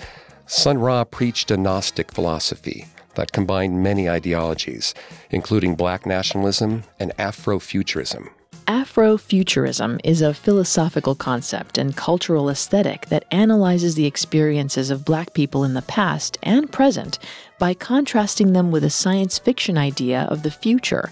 [0.54, 2.84] Sun Ra preached a Gnostic philosophy
[3.14, 4.92] that combined many ideologies,
[5.30, 8.28] including black nationalism and Afrofuturism.
[8.66, 15.64] Afrofuturism is a philosophical concept and cultural aesthetic that analyzes the experiences of black people
[15.64, 17.18] in the past and present
[17.58, 21.10] by contrasting them with a science fiction idea of the future.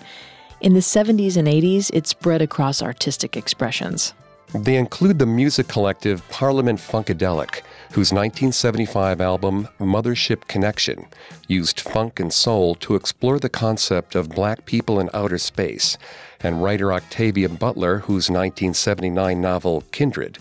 [0.61, 4.13] In the 70s and 80s, it spread across artistic expressions.
[4.55, 11.07] They include the music collective Parliament Funkadelic, whose 1975 album Mothership Connection
[11.49, 15.99] used funk and soul to explore the concept of black people in outer space,
[16.41, 20.39] and writer Octavia Butler, whose 1979 novel Kindred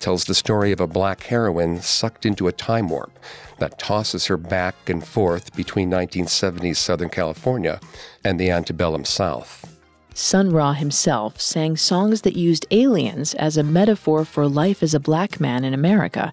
[0.00, 3.16] tells the story of a black heroine sucked into a time warp
[3.58, 7.80] that tosses her back and forth between 1970s Southern California
[8.24, 9.76] and the antebellum South.
[10.14, 15.00] Sun Ra himself sang songs that used aliens as a metaphor for life as a
[15.00, 16.32] black man in America,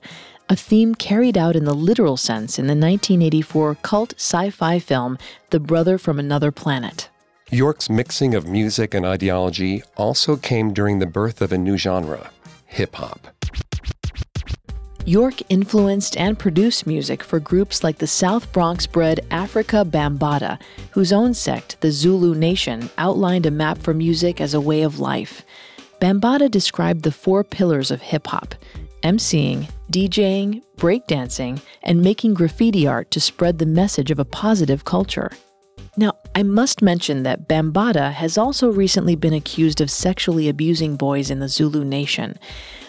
[0.50, 5.18] a theme carried out in the literal sense in the 1984 cult sci fi film
[5.50, 7.10] The Brother from Another Planet.
[7.52, 12.30] York's mixing of music and ideology also came during the birth of a new genre
[12.66, 13.28] hip hop.
[15.06, 20.60] York influenced and produced music for groups like the South Bronx bred Afrika Bambaataa,
[20.92, 25.00] whose own sect, the Zulu Nation, outlined a map for music as a way of
[25.00, 25.46] life.
[26.02, 28.56] Bambaataa described the four pillars of hip hop
[29.04, 35.32] emceeing, DJing, breakdancing, and making graffiti art to spread the message of a positive culture.
[35.98, 41.30] Now, I must mention that Bambaataa has also recently been accused of sexually abusing boys
[41.32, 42.38] in the Zulu Nation.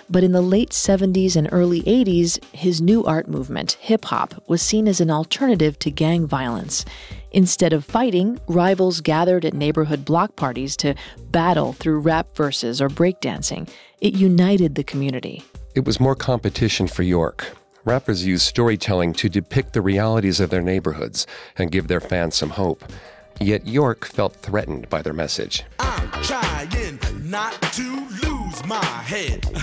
[0.08, 4.62] But in the late 70s and early 80s, his new art movement, hip hop, was
[4.62, 6.84] seen as an alternative to gang violence.
[7.32, 10.94] Instead of fighting, rivals gathered at neighborhood block parties to
[11.30, 13.68] battle through rap verses or breakdancing.
[14.00, 15.44] It united the community.
[15.76, 17.54] It was more competition for York.
[17.84, 21.26] Rappers used storytelling to depict the realities of their neighborhoods
[21.58, 22.82] and give their fans some hope.
[23.42, 25.64] Yet York felt threatened by their message.
[25.78, 29.44] I'm trying not to lose my head.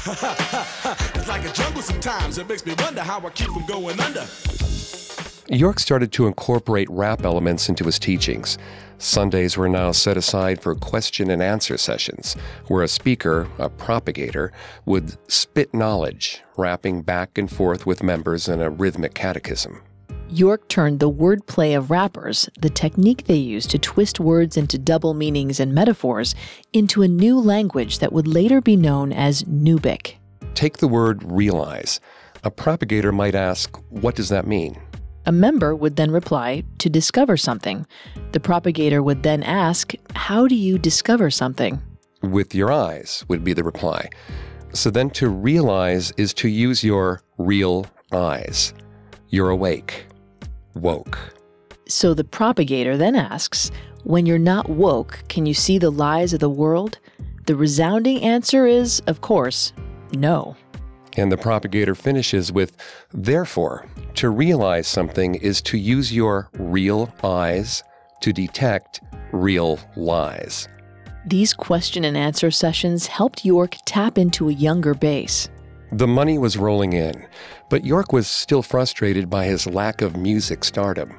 [1.16, 2.38] it's like a jungle sometimes.
[2.38, 4.28] It makes me wonder how I keep from going under.
[5.50, 8.58] York started to incorporate rap elements into his teachings.
[8.98, 12.36] Sundays were now set aside for question and answer sessions,
[12.68, 14.54] where a speaker, a propagator,
[14.86, 19.82] would spit knowledge, rapping back and forth with members in a rhythmic catechism.
[20.30, 25.14] York turned the wordplay of rappers, the technique they used to twist words into double
[25.14, 26.34] meanings and metaphors,
[26.72, 30.16] into a new language that would later be known as Nubic.
[30.56, 32.00] Take the word realize.
[32.44, 34.80] A propagator might ask, What does that mean?
[35.26, 37.86] A member would then reply, To discover something.
[38.34, 41.82] The propagator would then ask, How do you discover something?
[42.22, 44.10] With your eyes, would be the reply.
[44.74, 48.74] So then to realize is to use your real eyes.
[49.30, 50.08] You're awake
[50.76, 51.18] woke.
[51.88, 53.72] So the propagator then asks,
[54.04, 57.00] When you're not woke, can you see the lies of the world?
[57.46, 59.74] The resounding answer is, of course,
[60.14, 60.56] no.
[61.16, 62.76] And the propagator finishes with,
[63.14, 67.84] Therefore, to realize something is to use your real eyes
[68.22, 70.68] to detect real lies.
[71.26, 75.50] These question and answer sessions helped York tap into a younger base.
[75.92, 77.28] The money was rolling in,
[77.70, 81.14] but York was still frustrated by his lack of music stardom.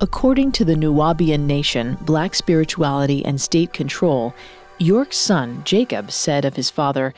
[0.00, 4.34] According to the Nuwaubian nation, black spirituality and state control,
[4.78, 7.14] York's son, Jacob, said of his father,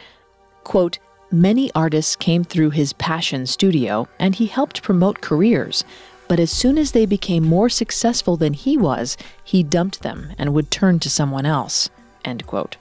[0.65, 0.99] quote,
[1.31, 5.85] Many artists came through his passion studio, and he helped promote careers.
[6.27, 10.55] But as soon as they became more successful than he was, he dumped them and
[10.55, 11.91] would turn to someone else.
[12.25, 12.79] End quote.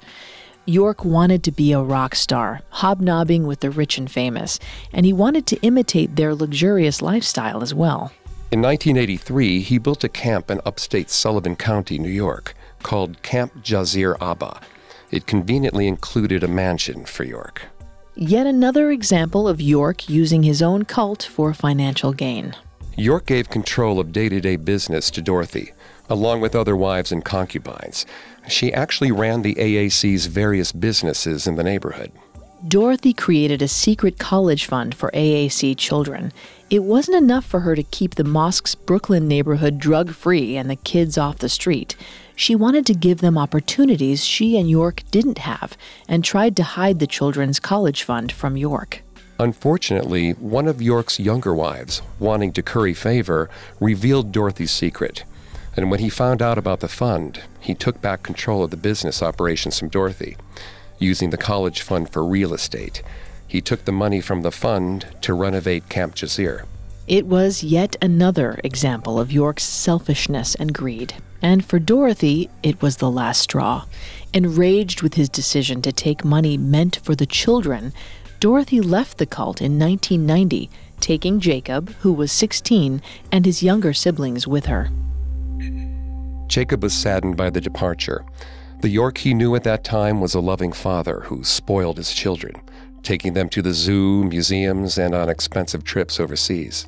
[0.65, 4.59] York wanted to be a rock star, hobnobbing with the rich and famous,
[4.93, 8.13] and he wanted to imitate their luxurious lifestyle as well.
[8.49, 14.15] In 1983, he built a camp in upstate Sullivan County, New York, called Camp Jazir
[14.21, 14.61] Abba.
[15.11, 17.63] It conveniently included a mansion for York.
[18.19, 22.55] Yet another example of York using his own cult for financial gain.
[22.95, 25.73] York gave control of day to day business to Dorothy,
[26.09, 28.07] along with other wives and concubines.
[28.47, 32.11] She actually ran the AAC's various businesses in the neighborhood.
[32.67, 36.33] Dorothy created a secret college fund for AAC children.
[36.71, 40.75] It wasn't enough for her to keep the mosque's Brooklyn neighborhood drug free and the
[40.75, 41.95] kids off the street.
[42.39, 45.75] She wanted to give them opportunities she and York didn't have
[46.07, 49.01] and tried to hide the children's college fund from York.
[49.39, 55.23] Unfortunately, one of York's younger wives, wanting to curry favor, revealed Dorothy's secret.
[55.75, 59.23] And when he found out about the fund, he took back control of the business
[59.23, 60.37] operations from Dorothy,
[60.99, 63.01] using the college fund for real estate.
[63.47, 66.65] He took the money from the fund to renovate Camp Jazir.
[67.07, 71.13] It was yet another example of York's selfishness and greed.
[71.41, 73.85] And for Dorothy, it was the last straw.
[74.33, 77.93] Enraged with his decision to take money meant for the children,
[78.41, 84.45] Dorothy left the cult in 1990, taking Jacob, who was 16, and his younger siblings
[84.45, 84.89] with her.
[86.47, 88.25] Jacob was saddened by the departure.
[88.81, 92.61] The York he knew at that time was a loving father who spoiled his children,
[93.01, 96.85] taking them to the zoo, museums, and on expensive trips overseas.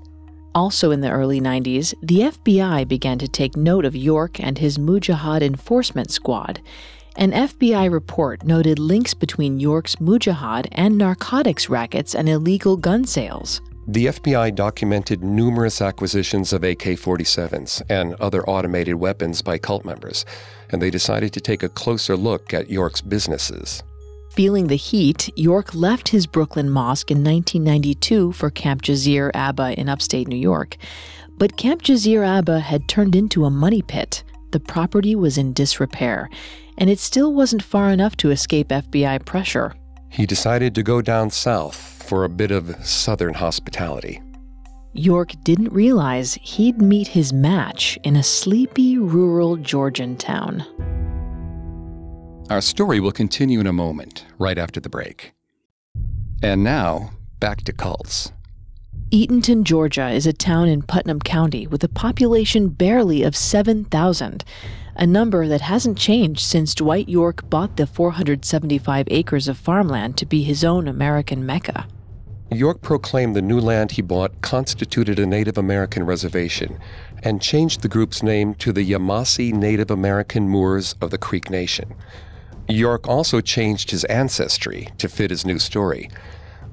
[0.55, 4.77] Also in the early 90s, the FBI began to take note of York and his
[4.77, 6.61] Mujahid enforcement squad.
[7.15, 13.61] An FBI report noted links between York's Mujahid and narcotics rackets and illegal gun sales.
[13.87, 20.25] The FBI documented numerous acquisitions of AK 47s and other automated weapons by cult members,
[20.69, 23.81] and they decided to take a closer look at York's businesses.
[24.31, 29.89] Feeling the heat, York left his Brooklyn mosque in 1992 for Camp Jazir Abba in
[29.89, 30.77] upstate New York.
[31.37, 34.23] But Camp Jazir Abba had turned into a money pit.
[34.51, 36.29] The property was in disrepair,
[36.77, 39.73] and it still wasn't far enough to escape FBI pressure.
[40.09, 44.21] He decided to go down south for a bit of southern hospitality.
[44.93, 50.65] York didn't realize he'd meet his match in a sleepy rural Georgian town.
[52.49, 55.33] Our story will continue in a moment, right after the break.
[56.41, 58.31] And now, back to cults.
[59.11, 64.43] Eatonton, Georgia is a town in Putnam County with a population barely of 7,000,
[64.95, 70.25] a number that hasn't changed since Dwight York bought the 475 acres of farmland to
[70.25, 71.85] be his own American Mecca.
[72.51, 76.79] York proclaimed the new land he bought constituted a Native American reservation
[77.21, 81.93] and changed the group's name to the Yamasee Native American Moors of the Creek Nation.
[82.69, 86.09] York also changed his ancestry to fit his new story.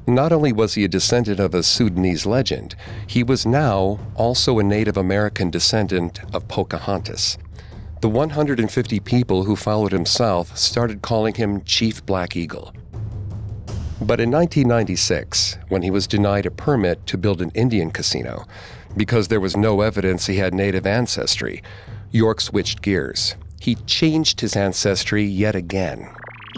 [0.07, 4.63] Not only was he a descendant of a Sudanese legend, he was now also a
[4.63, 7.39] Native American descendant of Pocahontas.
[8.03, 12.73] The 150 people who followed him south started calling him Chief Black Eagle.
[13.99, 18.45] But in 1996, when he was denied a permit to build an Indian casino
[18.97, 21.63] because there was no evidence he had native ancestry,
[22.13, 23.35] York switched gears.
[23.61, 26.09] He changed his ancestry yet again.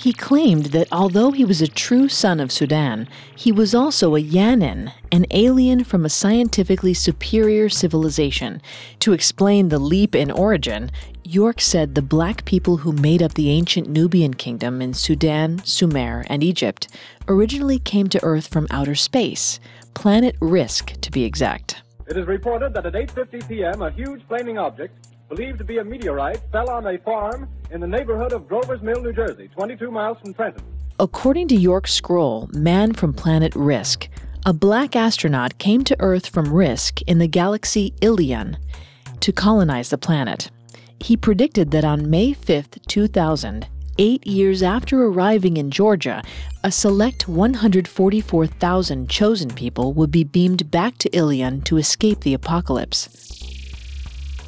[0.00, 4.22] He claimed that although he was a true son of Sudan, he was also a
[4.22, 8.62] Yanin, an alien from a scientifically superior civilization.
[9.00, 10.92] To explain the leap in origin,
[11.24, 16.24] York said the black people who made up the ancient Nubian kingdom in Sudan, Sumer,
[16.28, 16.86] and Egypt
[17.26, 19.58] originally came to Earth from outer space,
[19.94, 21.82] planet Risk to be exact.
[22.06, 23.82] It is reported that at 8:50 p.m.
[23.82, 27.86] a huge flaming object believed to be a meteorite, fell on a farm in the
[27.86, 30.62] neighborhood of Grover's Mill, New Jersey, 22 miles from Trenton.
[30.98, 34.08] According to York Scroll, man from planet Risk,
[34.44, 38.56] a black astronaut came to Earth from Risk in the galaxy Ilion
[39.20, 40.50] to colonize the planet.
[41.00, 43.68] He predicted that on May 5, 2000,
[43.98, 46.22] eight years after arriving in Georgia,
[46.64, 53.27] a select 144,000 chosen people would be beamed back to Ilion to escape the apocalypse.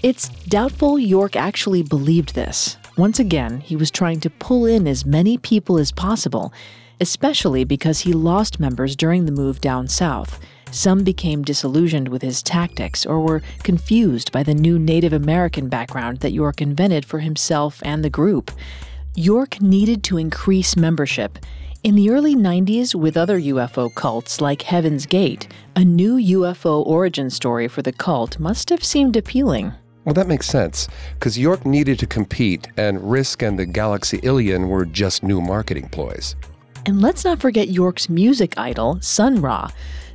[0.03, 2.79] It's doubtful York actually believed this.
[2.97, 6.55] Once again, he was trying to pull in as many people as possible,
[7.03, 10.41] especially because he lost members during the move down south.
[10.71, 16.21] Some became disillusioned with his tactics or were confused by the new Native American background
[16.21, 18.51] that York invented for himself and the group.
[19.15, 21.39] York needed to increase membership.
[21.83, 25.47] In the early 90s, with other UFO cults like Heaven's Gate,
[25.77, 29.75] a new UFO origin story for the cult must have seemed appealing.
[30.11, 34.69] Well, that makes sense, because York needed to compete, and Risk and the Galaxy Ilion
[34.69, 36.35] were just new marketing ploys.
[36.85, 39.71] And let's not forget York's music idol, Sun Ra.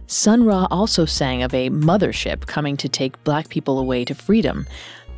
[0.07, 4.67] Sun Ra also sang of a mothership coming to take black people away to freedom.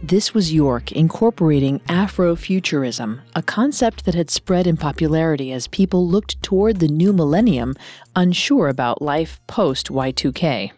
[0.03, 6.39] This was York incorporating Afrofuturism, a concept that had spread in popularity as people looked
[6.43, 7.73] toward the new millennium,
[8.15, 10.71] unsure about life post Y2K.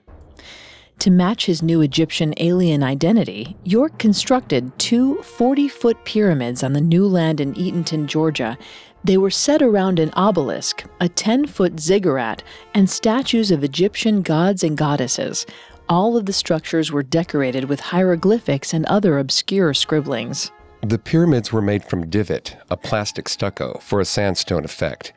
[0.99, 6.81] To match his new Egyptian alien identity, York constructed two 40 foot pyramids on the
[6.81, 8.57] new land in Eatonton, Georgia.
[9.05, 12.43] They were set around an obelisk, a 10 foot ziggurat,
[12.73, 15.45] and statues of Egyptian gods and goddesses.
[15.87, 20.51] All of the structures were decorated with hieroglyphics and other obscure scribblings.
[20.81, 25.13] The pyramids were made from divot, a plastic stucco, for a sandstone effect.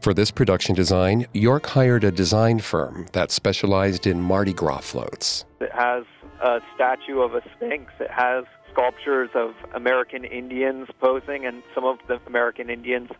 [0.00, 5.44] For this production design, York hired a design firm that specialized in Mardi Gras floats.
[5.60, 6.04] It has
[6.42, 7.92] a statue of a sphinx.
[8.00, 13.10] It has sculptures of American Indians posing, and some of the American Indians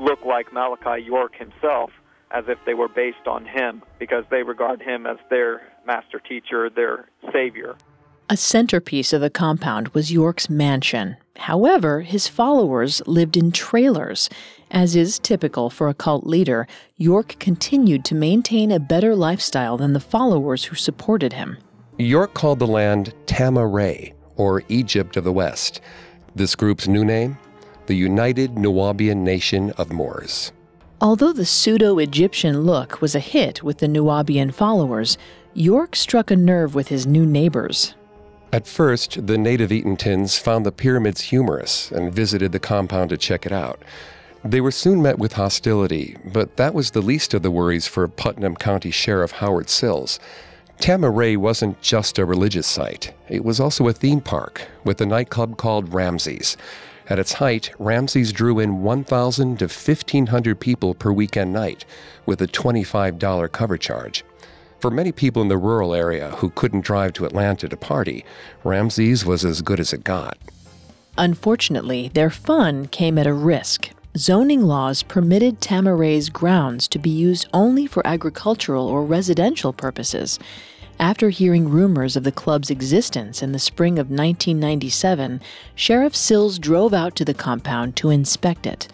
[0.00, 1.90] look like Malachi York himself,
[2.30, 6.70] as if they were based on him, because they regard him as their master teacher,
[6.70, 7.76] their savior.
[8.30, 11.18] A centerpiece of the compound was York's mansion.
[11.36, 14.30] However, his followers lived in trailers.
[14.72, 16.66] As is typical for a cult leader,
[16.96, 21.58] York continued to maintain a better lifestyle than the followers who supported him.
[21.98, 25.82] York called the land Tama-Re, or Egypt of the West.
[26.34, 27.36] This group's new name?
[27.84, 30.52] The United Nuwaubian Nation of Moors.
[31.02, 35.18] Although the pseudo Egyptian look was a hit with the Nuwaubian followers,
[35.52, 37.94] York struck a nerve with his new neighbors.
[38.54, 43.44] At first, the native Eatontons found the pyramids humorous and visited the compound to check
[43.44, 43.82] it out.
[44.44, 48.08] They were soon met with hostility, but that was the least of the worries for
[48.08, 50.18] Putnam County Sheriff Howard Sills.
[50.80, 55.58] Tama-Re wasn't just a religious site, it was also a theme park with a nightclub
[55.58, 56.56] called Ramses.
[57.08, 61.84] At its height, Ramses drew in 1,000 to 1,500 people per weekend night,
[62.26, 64.24] with a $25 cover charge.
[64.80, 68.24] For many people in the rural area who couldn't drive to Atlanta to party,
[68.64, 70.36] Ramses was as good as it got.
[71.16, 77.48] Unfortunately, their fun came at a risk zoning laws permitted Tama-Re's grounds to be used
[77.54, 80.38] only for agricultural or residential purposes.
[81.00, 85.40] After hearing rumors of the club's existence in the spring of 1997,
[85.74, 88.86] Sheriff Sills drove out to the compound to inspect it.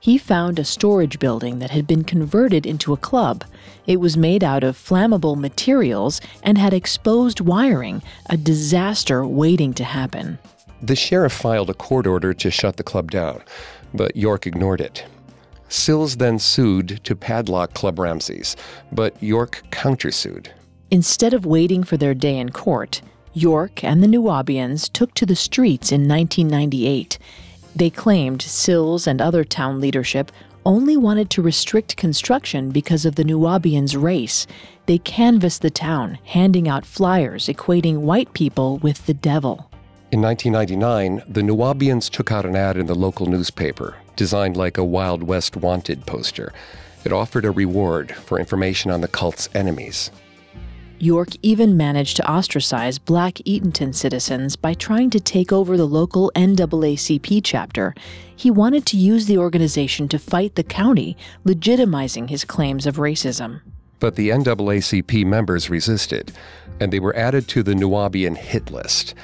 [0.00, 3.44] He found a storage building that had been converted into a club.
[3.86, 9.84] It was made out of flammable materials and had exposed wiring, a disaster waiting to
[9.84, 10.38] happen.
[10.82, 13.42] The sheriff filed a court order to shut the club down
[13.94, 15.06] but York ignored it.
[15.68, 18.56] Sills then sued to padlock Club Ramses,
[18.92, 20.48] but York countersued.
[20.90, 23.00] Instead of waiting for their day in court,
[23.32, 27.18] York and the Nuwaubians took to the streets in 1998.
[27.74, 30.30] They claimed Sills and other town leadership
[30.64, 34.46] only wanted to restrict construction because of the Nuwaubians' race.
[34.86, 39.70] They canvassed the town, handing out flyers equating white people with the devil.
[40.14, 44.84] In 1999, the Nuwaubians took out an ad in the local newspaper, designed like a
[44.84, 46.52] Wild West wanted poster.
[47.04, 50.12] It offered a reward for information on the cult's enemies.
[51.00, 56.30] York even managed to ostracize black Eatonton citizens by trying to take over the local
[56.36, 57.92] NAACP chapter.
[58.36, 63.62] He wanted to use the organization to fight the county, legitimizing his claims of racism.
[63.98, 66.30] But the NAACP members resisted,
[66.78, 69.14] and they were added to the Nuwaubian hit list.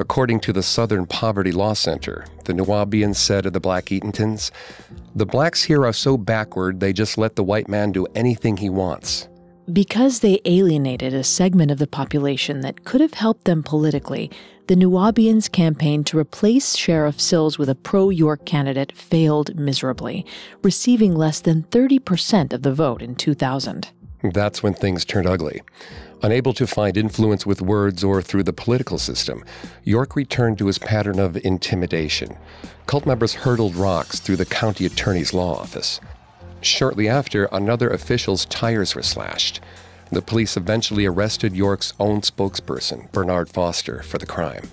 [0.00, 4.50] According to the Southern Poverty Law Center, the Nuwaubians said of the Black Eatontons,
[5.14, 8.70] The blacks here are so backward they just let the white man do anything he
[8.70, 9.28] wants.
[9.70, 14.30] Because they alienated a segment of the population that could have helped them politically,
[14.68, 20.24] the Nuwaubians' campaign to replace Sheriff Sills with a pro York candidate failed miserably,
[20.62, 23.90] receiving less than 30% of the vote in 2000.
[24.22, 25.60] That's when things turned ugly.
[26.22, 29.42] Unable to find influence with words or through the political system,
[29.84, 32.36] York returned to his pattern of intimidation.
[32.86, 35.98] Cult members hurled rocks through the county attorney's law office.
[36.60, 39.60] Shortly after, another official's tires were slashed.
[40.12, 44.70] The police eventually arrested York's own spokesperson, Bernard Foster, for the crime.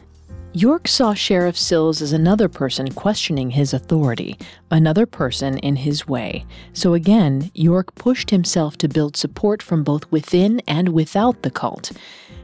[0.54, 4.38] York saw Sheriff Sills as another person questioning his authority,
[4.72, 6.46] another person in his way.
[6.74, 11.92] So again, York pushed himself to build support from both within and without the cult.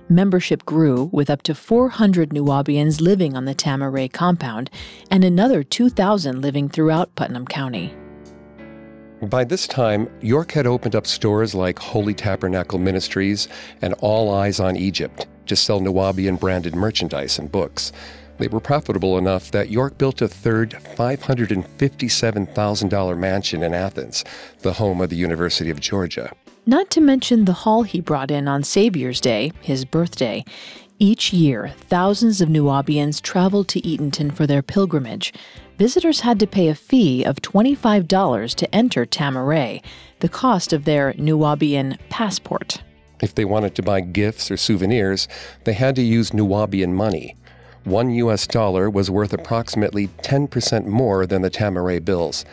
[0.10, 4.70] Membership grew, with up to 400 Nuwaubians living on the Tama-Re compound
[5.10, 7.96] and another 2,000 living throughout Putnam County.
[9.24, 13.48] By this time, York had opened up stores like Holy Tabernacle Ministries
[13.82, 17.92] and All Eyes on Egypt to sell Nuwaubian branded merchandise and books.
[18.38, 24.26] They were profitable enough that York built a third $557,000 mansion in Athens,
[24.60, 26.34] the home of the University of Georgia.
[26.66, 30.44] Not to mention the haul he brought in on Savior's Day, his birthday.
[30.98, 35.34] Each year, thousands of Nuwaubians traveled to Eatonton for their pilgrimage
[35.78, 39.82] visitors had to pay a fee of $25 to enter Tama-Re,
[40.20, 42.82] the cost of their Nuwaubian passport.
[43.22, 45.28] If they wanted to buy gifts or souvenirs,
[45.64, 47.36] they had to use Nuwaubian money.
[47.84, 52.46] One US dollar was worth approximately 10% more than the Tama-Re bills.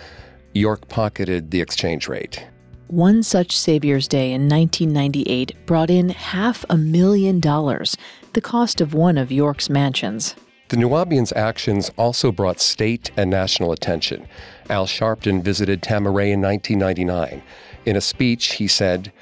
[0.53, 2.47] York pocketed the exchange rate.
[2.89, 7.97] One such Savior's Day in 1998 brought in half a million dollars,
[8.33, 10.35] the cost of one of York's mansions.
[10.71, 14.27] The Nuwaubians' actions also brought state and national attention.
[14.69, 17.43] Al Sharpton visited Tama-Re in 1999.
[17.87, 19.13] In a speech, he said,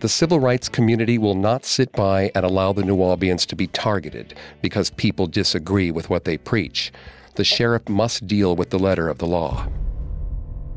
[0.00, 4.34] the civil rights community will not sit by and allow the Nuwaubians to be targeted
[4.60, 6.92] because people disagree with what they preach.
[7.36, 9.68] The sheriff must deal with the letter of the law.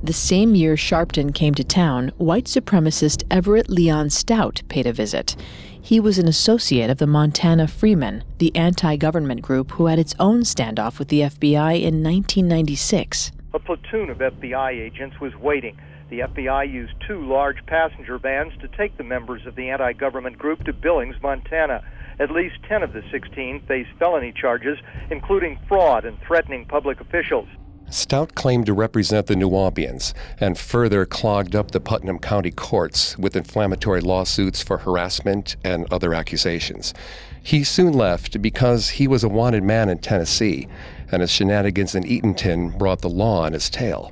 [0.02, 5.36] The same year Sharpton came to town, white supremacist Everett Leon Stout paid a visit.
[5.82, 10.16] He was an associate of the Montana Freemen, the anti government group who had its
[10.20, 13.32] own standoff with the FBI in 1996.
[13.54, 15.78] A platoon of FBI agents was waiting.
[16.10, 20.40] The FBI used two large passenger vans to take the members of the anti government
[20.40, 21.84] group to Billings, Montana.
[22.20, 24.80] At least 10 of the 16 faced felony charges,
[25.12, 27.48] including fraud and threatening public officials.
[27.92, 33.36] Stout claimed to represent the Nuwaubians and further clogged up the Putnam County courts with
[33.36, 36.94] inflammatory lawsuits for harassment and other accusations.
[37.42, 40.68] He soon left because he was a wanted man in Tennessee,
[41.12, 44.12] and his shenanigans in Eatonton brought the law on his tail.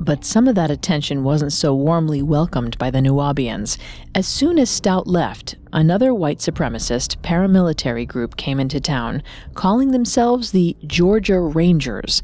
[0.00, 3.78] But some of that attention wasn't so warmly welcomed by the Nuwaubians.
[4.14, 9.22] As soon as Stout left, another white supremacist paramilitary group came into town,
[9.54, 12.22] calling themselves the Georgia Rangers.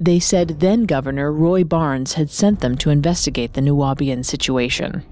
[0.00, 5.04] They said then Governor Roy Barnes had sent them to investigate the Nuwaubian situation.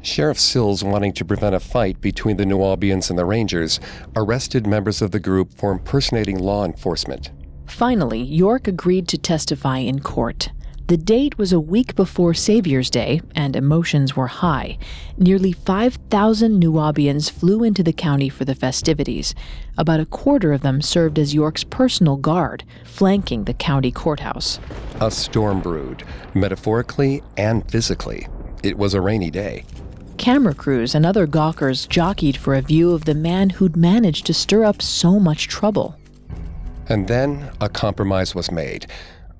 [0.00, 3.78] Sheriff Sills, wanting to prevent a fight between the Nuwaubians and the Rangers,
[4.16, 7.30] arrested members of the group for impersonating law enforcement.
[7.66, 10.50] Finally, York agreed to testify in court.
[10.88, 14.78] The date was a week before Savior's Day, and emotions were high.
[15.18, 19.34] Nearly 5,000 Nuwaubians flew into the county for the festivities.
[19.76, 24.60] About a quarter of them served as York's personal guard, flanking the county courthouse.
[25.02, 28.26] A storm brewed, metaphorically and physically.
[28.62, 29.66] It was a rainy day.
[30.16, 34.32] Camera crews and other gawkers jockeyed for a view of the man who'd managed to
[34.32, 35.96] stir up so much trouble.
[36.88, 38.86] And then a compromise was made.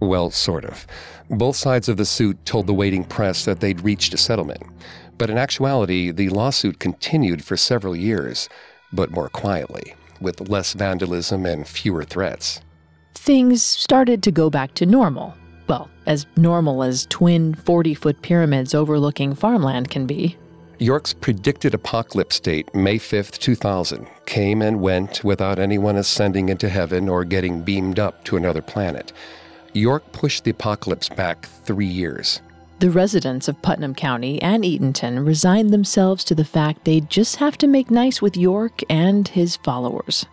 [0.01, 0.87] Well, sort of.
[1.31, 4.63] Both sides of the suit told the waiting press that they'd reached a settlement.
[5.19, 8.49] But in actuality, the lawsuit continued for several years,
[8.93, 12.61] but more quietly, with less vandalism and fewer threats.
[13.15, 15.35] Things started to go back to normal.
[15.69, 20.37] Well, as normal as twin 40 foot pyramids overlooking farmland can be.
[20.79, 27.09] York's predicted apocalypse date, May 5th, 2000, came and went without anyone ascending into heaven
[27.09, 29.13] or getting beamed up to another planet.
[29.79, 32.41] York pushed the apocalypse back three years.
[32.81, 37.59] The residents of Putnam County and Eatonton resigned themselves to the fact they'd just have
[37.59, 40.27] to make nice with York and his followers.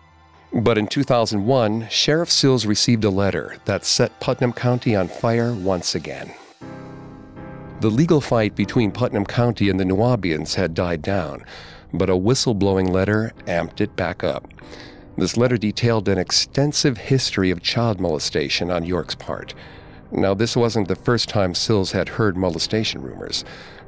[0.52, 5.94] But in 2001, Sheriff Sills received a letter that set Putnam County on fire once
[5.94, 6.32] again.
[7.80, 11.44] The legal fight between Putnam County and the Nuwaubians had died down,
[11.92, 14.48] but a whistleblowing letter amped it back up.
[15.18, 19.54] This letter detailed an extensive history of child molestation on York's part.
[20.12, 23.44] Now, this wasn't the first time Sills had heard molestation rumors.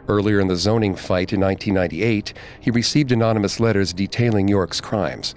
[0.09, 5.35] Earlier in the zoning fight in 1998, he received anonymous letters detailing York's crimes.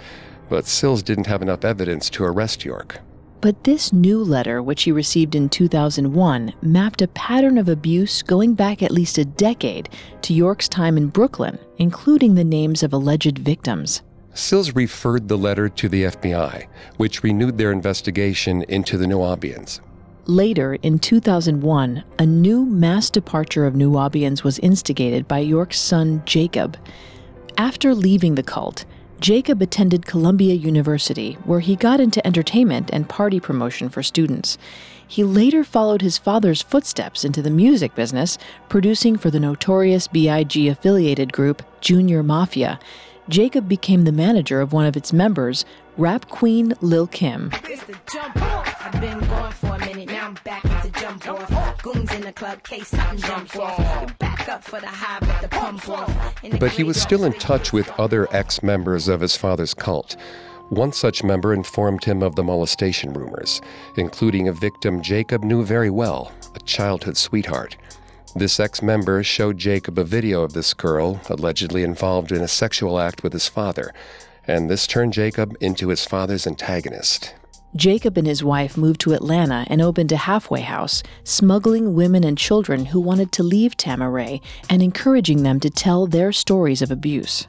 [0.48, 3.00] But Sills didn't have enough evidence to arrest York.
[3.42, 8.54] But this new letter, which he received in 2001, mapped a pattern of abuse going
[8.54, 9.90] back at least a decade
[10.22, 14.04] to York's time in Brooklyn, including the names of alleged victims.
[14.34, 16.68] Sills referred the letter to the FBI,
[16.98, 19.82] which renewed their investigation into the Nuwaubians.
[20.26, 26.78] Later, in 2001, a new mass departure of Nuwaubians was instigated by York's son, Jacob.
[27.58, 28.86] After leaving the cult,
[29.20, 34.58] Jacob attended Columbia University, where he got into entertainment and party promotion for students.
[35.08, 38.38] He later followed his father's footsteps into the music business,
[38.70, 40.70] producing for the notorious B.I.G.
[40.70, 42.80] affiliated group Junior Mafia.
[43.32, 45.64] Jacob became the manager of one of its members,
[45.96, 47.50] rap queen Lil Kim.
[47.54, 51.82] I've been going for a minute, now I'm back to jump off.
[51.82, 54.20] Goons in the club, case something jump off.
[54.20, 56.36] Back up for the high, but the pump off.
[56.60, 60.18] But he was still in touch with other ex members of his father's cult.
[60.68, 63.62] One such member informed him of the molestation rumors,
[63.96, 67.78] including a victim Jacob knew very well, a childhood sweetheart.
[68.36, 72.98] This ex member showed Jacob a video of this girl allegedly involved in a sexual
[72.98, 73.94] act with his father,
[74.48, 77.36] and this turned Jacob into his father's antagonist.
[77.76, 82.38] Jacob and his wife moved to Atlanta and opened a halfway house, smuggling women and
[82.38, 87.48] children who wanted to leave Tama-Re and encouraging them to tell their stories of abuse.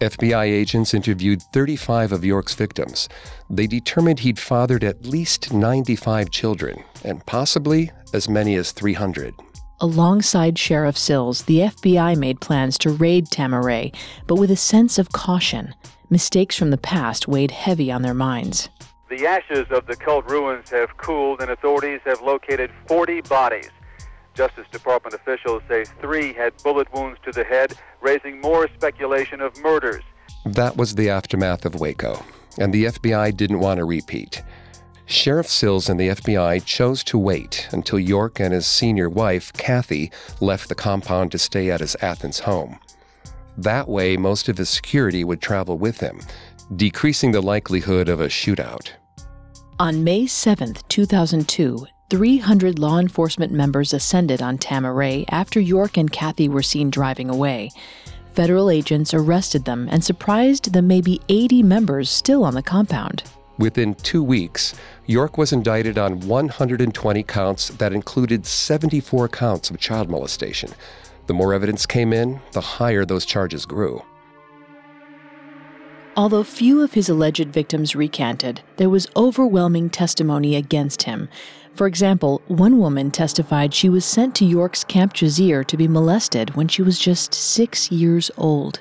[0.00, 3.08] FBI agents interviewed 35 of York's victims.
[3.48, 9.34] They determined he'd fathered at least 95 children, and possibly as many as 300.
[9.78, 13.92] Alongside Sheriff Sills, the FBI made plans to raid Tama-Re,
[14.26, 15.74] but with a sense of caution.
[16.08, 18.70] Mistakes from the past weighed heavy on their minds.
[19.10, 23.68] The ashes of the cult ruins have cooled, and authorities have located 40 bodies.
[24.32, 29.58] Justice Department officials say three had bullet wounds to the head, raising more speculation of
[29.62, 30.02] murders.
[30.46, 32.24] That was the aftermath of Waco,
[32.58, 34.42] and the FBI didn't want a repeat.
[35.06, 40.10] Sheriff Sills and the FBI chose to wait until York and his senior wife, Kathy,
[40.40, 42.78] left the compound to stay at his Athens home.
[43.56, 46.20] That way, most of his security would travel with him,
[46.74, 48.90] decreasing the likelihood of a shootout.
[49.78, 56.48] On May 7, 2002, 300 law enforcement members ascended on Tama-Re after York and Kathy
[56.48, 57.70] were seen driving away.
[58.32, 63.22] Federal agents arrested them and surprised the maybe 80 members still on the compound.
[63.58, 64.74] Within two weeks,
[65.06, 70.72] York was indicted on 120 counts that included 74 counts of child molestation.
[71.26, 74.02] The more evidence came in, the higher those charges grew.
[76.16, 81.28] Although few of his alleged victims recanted, there was overwhelming testimony against him.
[81.74, 86.56] For example, one woman testified she was sent to York's Camp Jazir to be molested
[86.56, 88.80] when she was just six years old.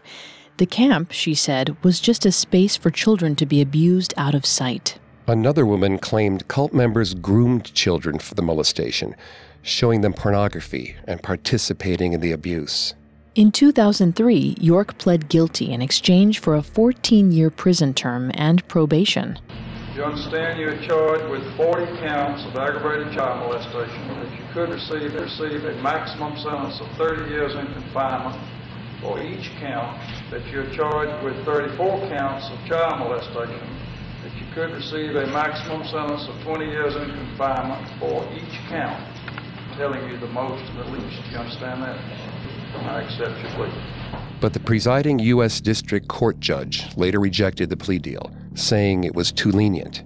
[0.58, 4.46] The camp, she said, was just a space for children to be abused out of
[4.46, 4.98] sight.
[5.28, 9.18] Another woman claimed cult members groomed children for the molestation,
[9.62, 12.94] showing them pornography and participating in the abuse.
[13.34, 19.38] In 2003, York pled guilty in exchange for a 14 year prison term and probation.
[19.94, 25.14] You understand you're charged with 40 counts of aggravated child molestation, that you could receive,
[25.16, 28.42] receive a maximum sentence of 30 years in confinement
[29.02, 30.00] for each count,
[30.32, 33.62] that you're charged with 34 counts of child molestation,
[34.24, 39.02] that you could receive a maximum sentence of 20 years in confinement for each count.
[39.78, 41.22] Telling you the most and the least.
[41.32, 42.00] You understand that?
[42.76, 44.18] I accept your plea.
[44.40, 45.62] But the presiding U.S.
[45.62, 50.04] District Court judge later rejected the plea deal, saying it was too lenient.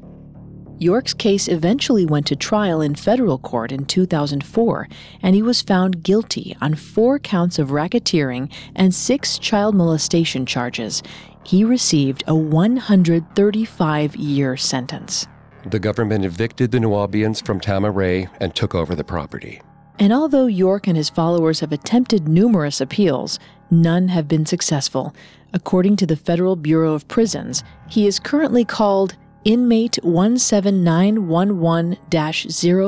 [0.82, 4.88] York's case eventually went to trial in federal court in 2004,
[5.22, 11.04] and he was found guilty on four counts of racketeering and six child molestation charges.
[11.44, 15.28] He received a 135 year sentence.
[15.66, 19.62] The government evicted the Nuwaubians from Tama-Re and took over the property.
[20.00, 23.38] And although York and his followers have attempted numerous appeals,
[23.70, 25.14] none have been successful.
[25.52, 31.98] According to the Federal Bureau of Prisons, he is currently called inmate 17911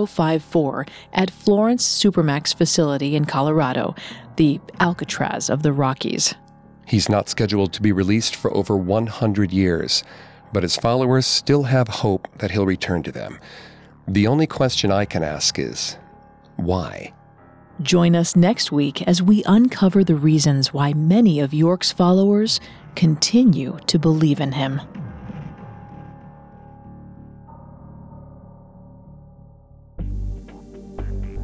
[0.07, 3.95] 054 at Florence Supermax facility in Colorado,
[4.35, 6.35] the Alcatraz of the Rockies.
[6.85, 10.03] He's not scheduled to be released for over 100 years,
[10.51, 13.39] but his followers still have hope that he'll return to them.
[14.07, 15.97] The only question I can ask is
[16.57, 17.13] why?
[17.81, 22.59] Join us next week as we uncover the reasons why many of York's followers
[22.95, 24.81] continue to believe in him.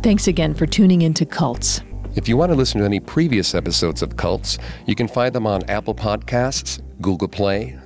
[0.08, 1.82] Thanks again for tuning in to Cults.
[2.16, 5.46] If you want to listen to any previous episodes of Cults, you can find them
[5.46, 7.78] on Apple Podcasts, Google Play,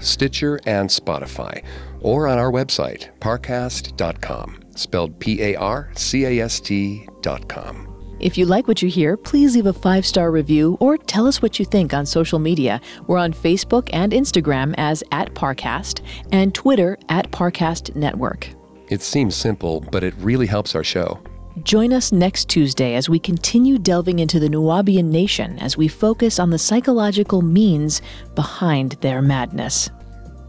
[0.00, 1.62] Stitcher, and Spotify,
[2.00, 8.16] or on our website, parcast.com, spelled P A R C A S T.com.
[8.18, 11.40] If you like what you hear, please leave a five star review or tell us
[11.40, 12.80] what you think on social media.
[13.06, 16.00] We're on Facebook and Instagram as at Parcast
[16.32, 18.48] and Twitter at Parcast Network.
[18.88, 21.22] It seems simple, but it really helps our show.
[21.64, 26.38] Join us next Tuesday as we continue delving into the Nuwaubian nation as we focus
[26.38, 28.02] on the psychological means
[28.34, 29.90] behind their madness.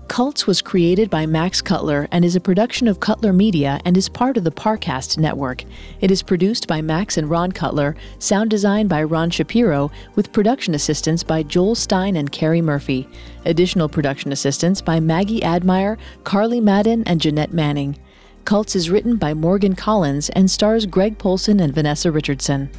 [0.10, 4.10] Cults was created by Max Cutler and is a production of Cutler Media and is
[4.10, 5.64] part of the Parcast network.
[6.02, 10.74] It is produced by Max and Ron Cutler, sound design by Ron Shapiro, with production
[10.74, 13.08] assistance by Joel Stein and Carrie Murphy.
[13.46, 17.98] Additional production assistance by Maggie Admire, Carly Madden, and Jeanette Manning.
[18.46, 22.70] Cults is written by Morgan Collins and stars Greg Polcyn and Vanessa Richardson.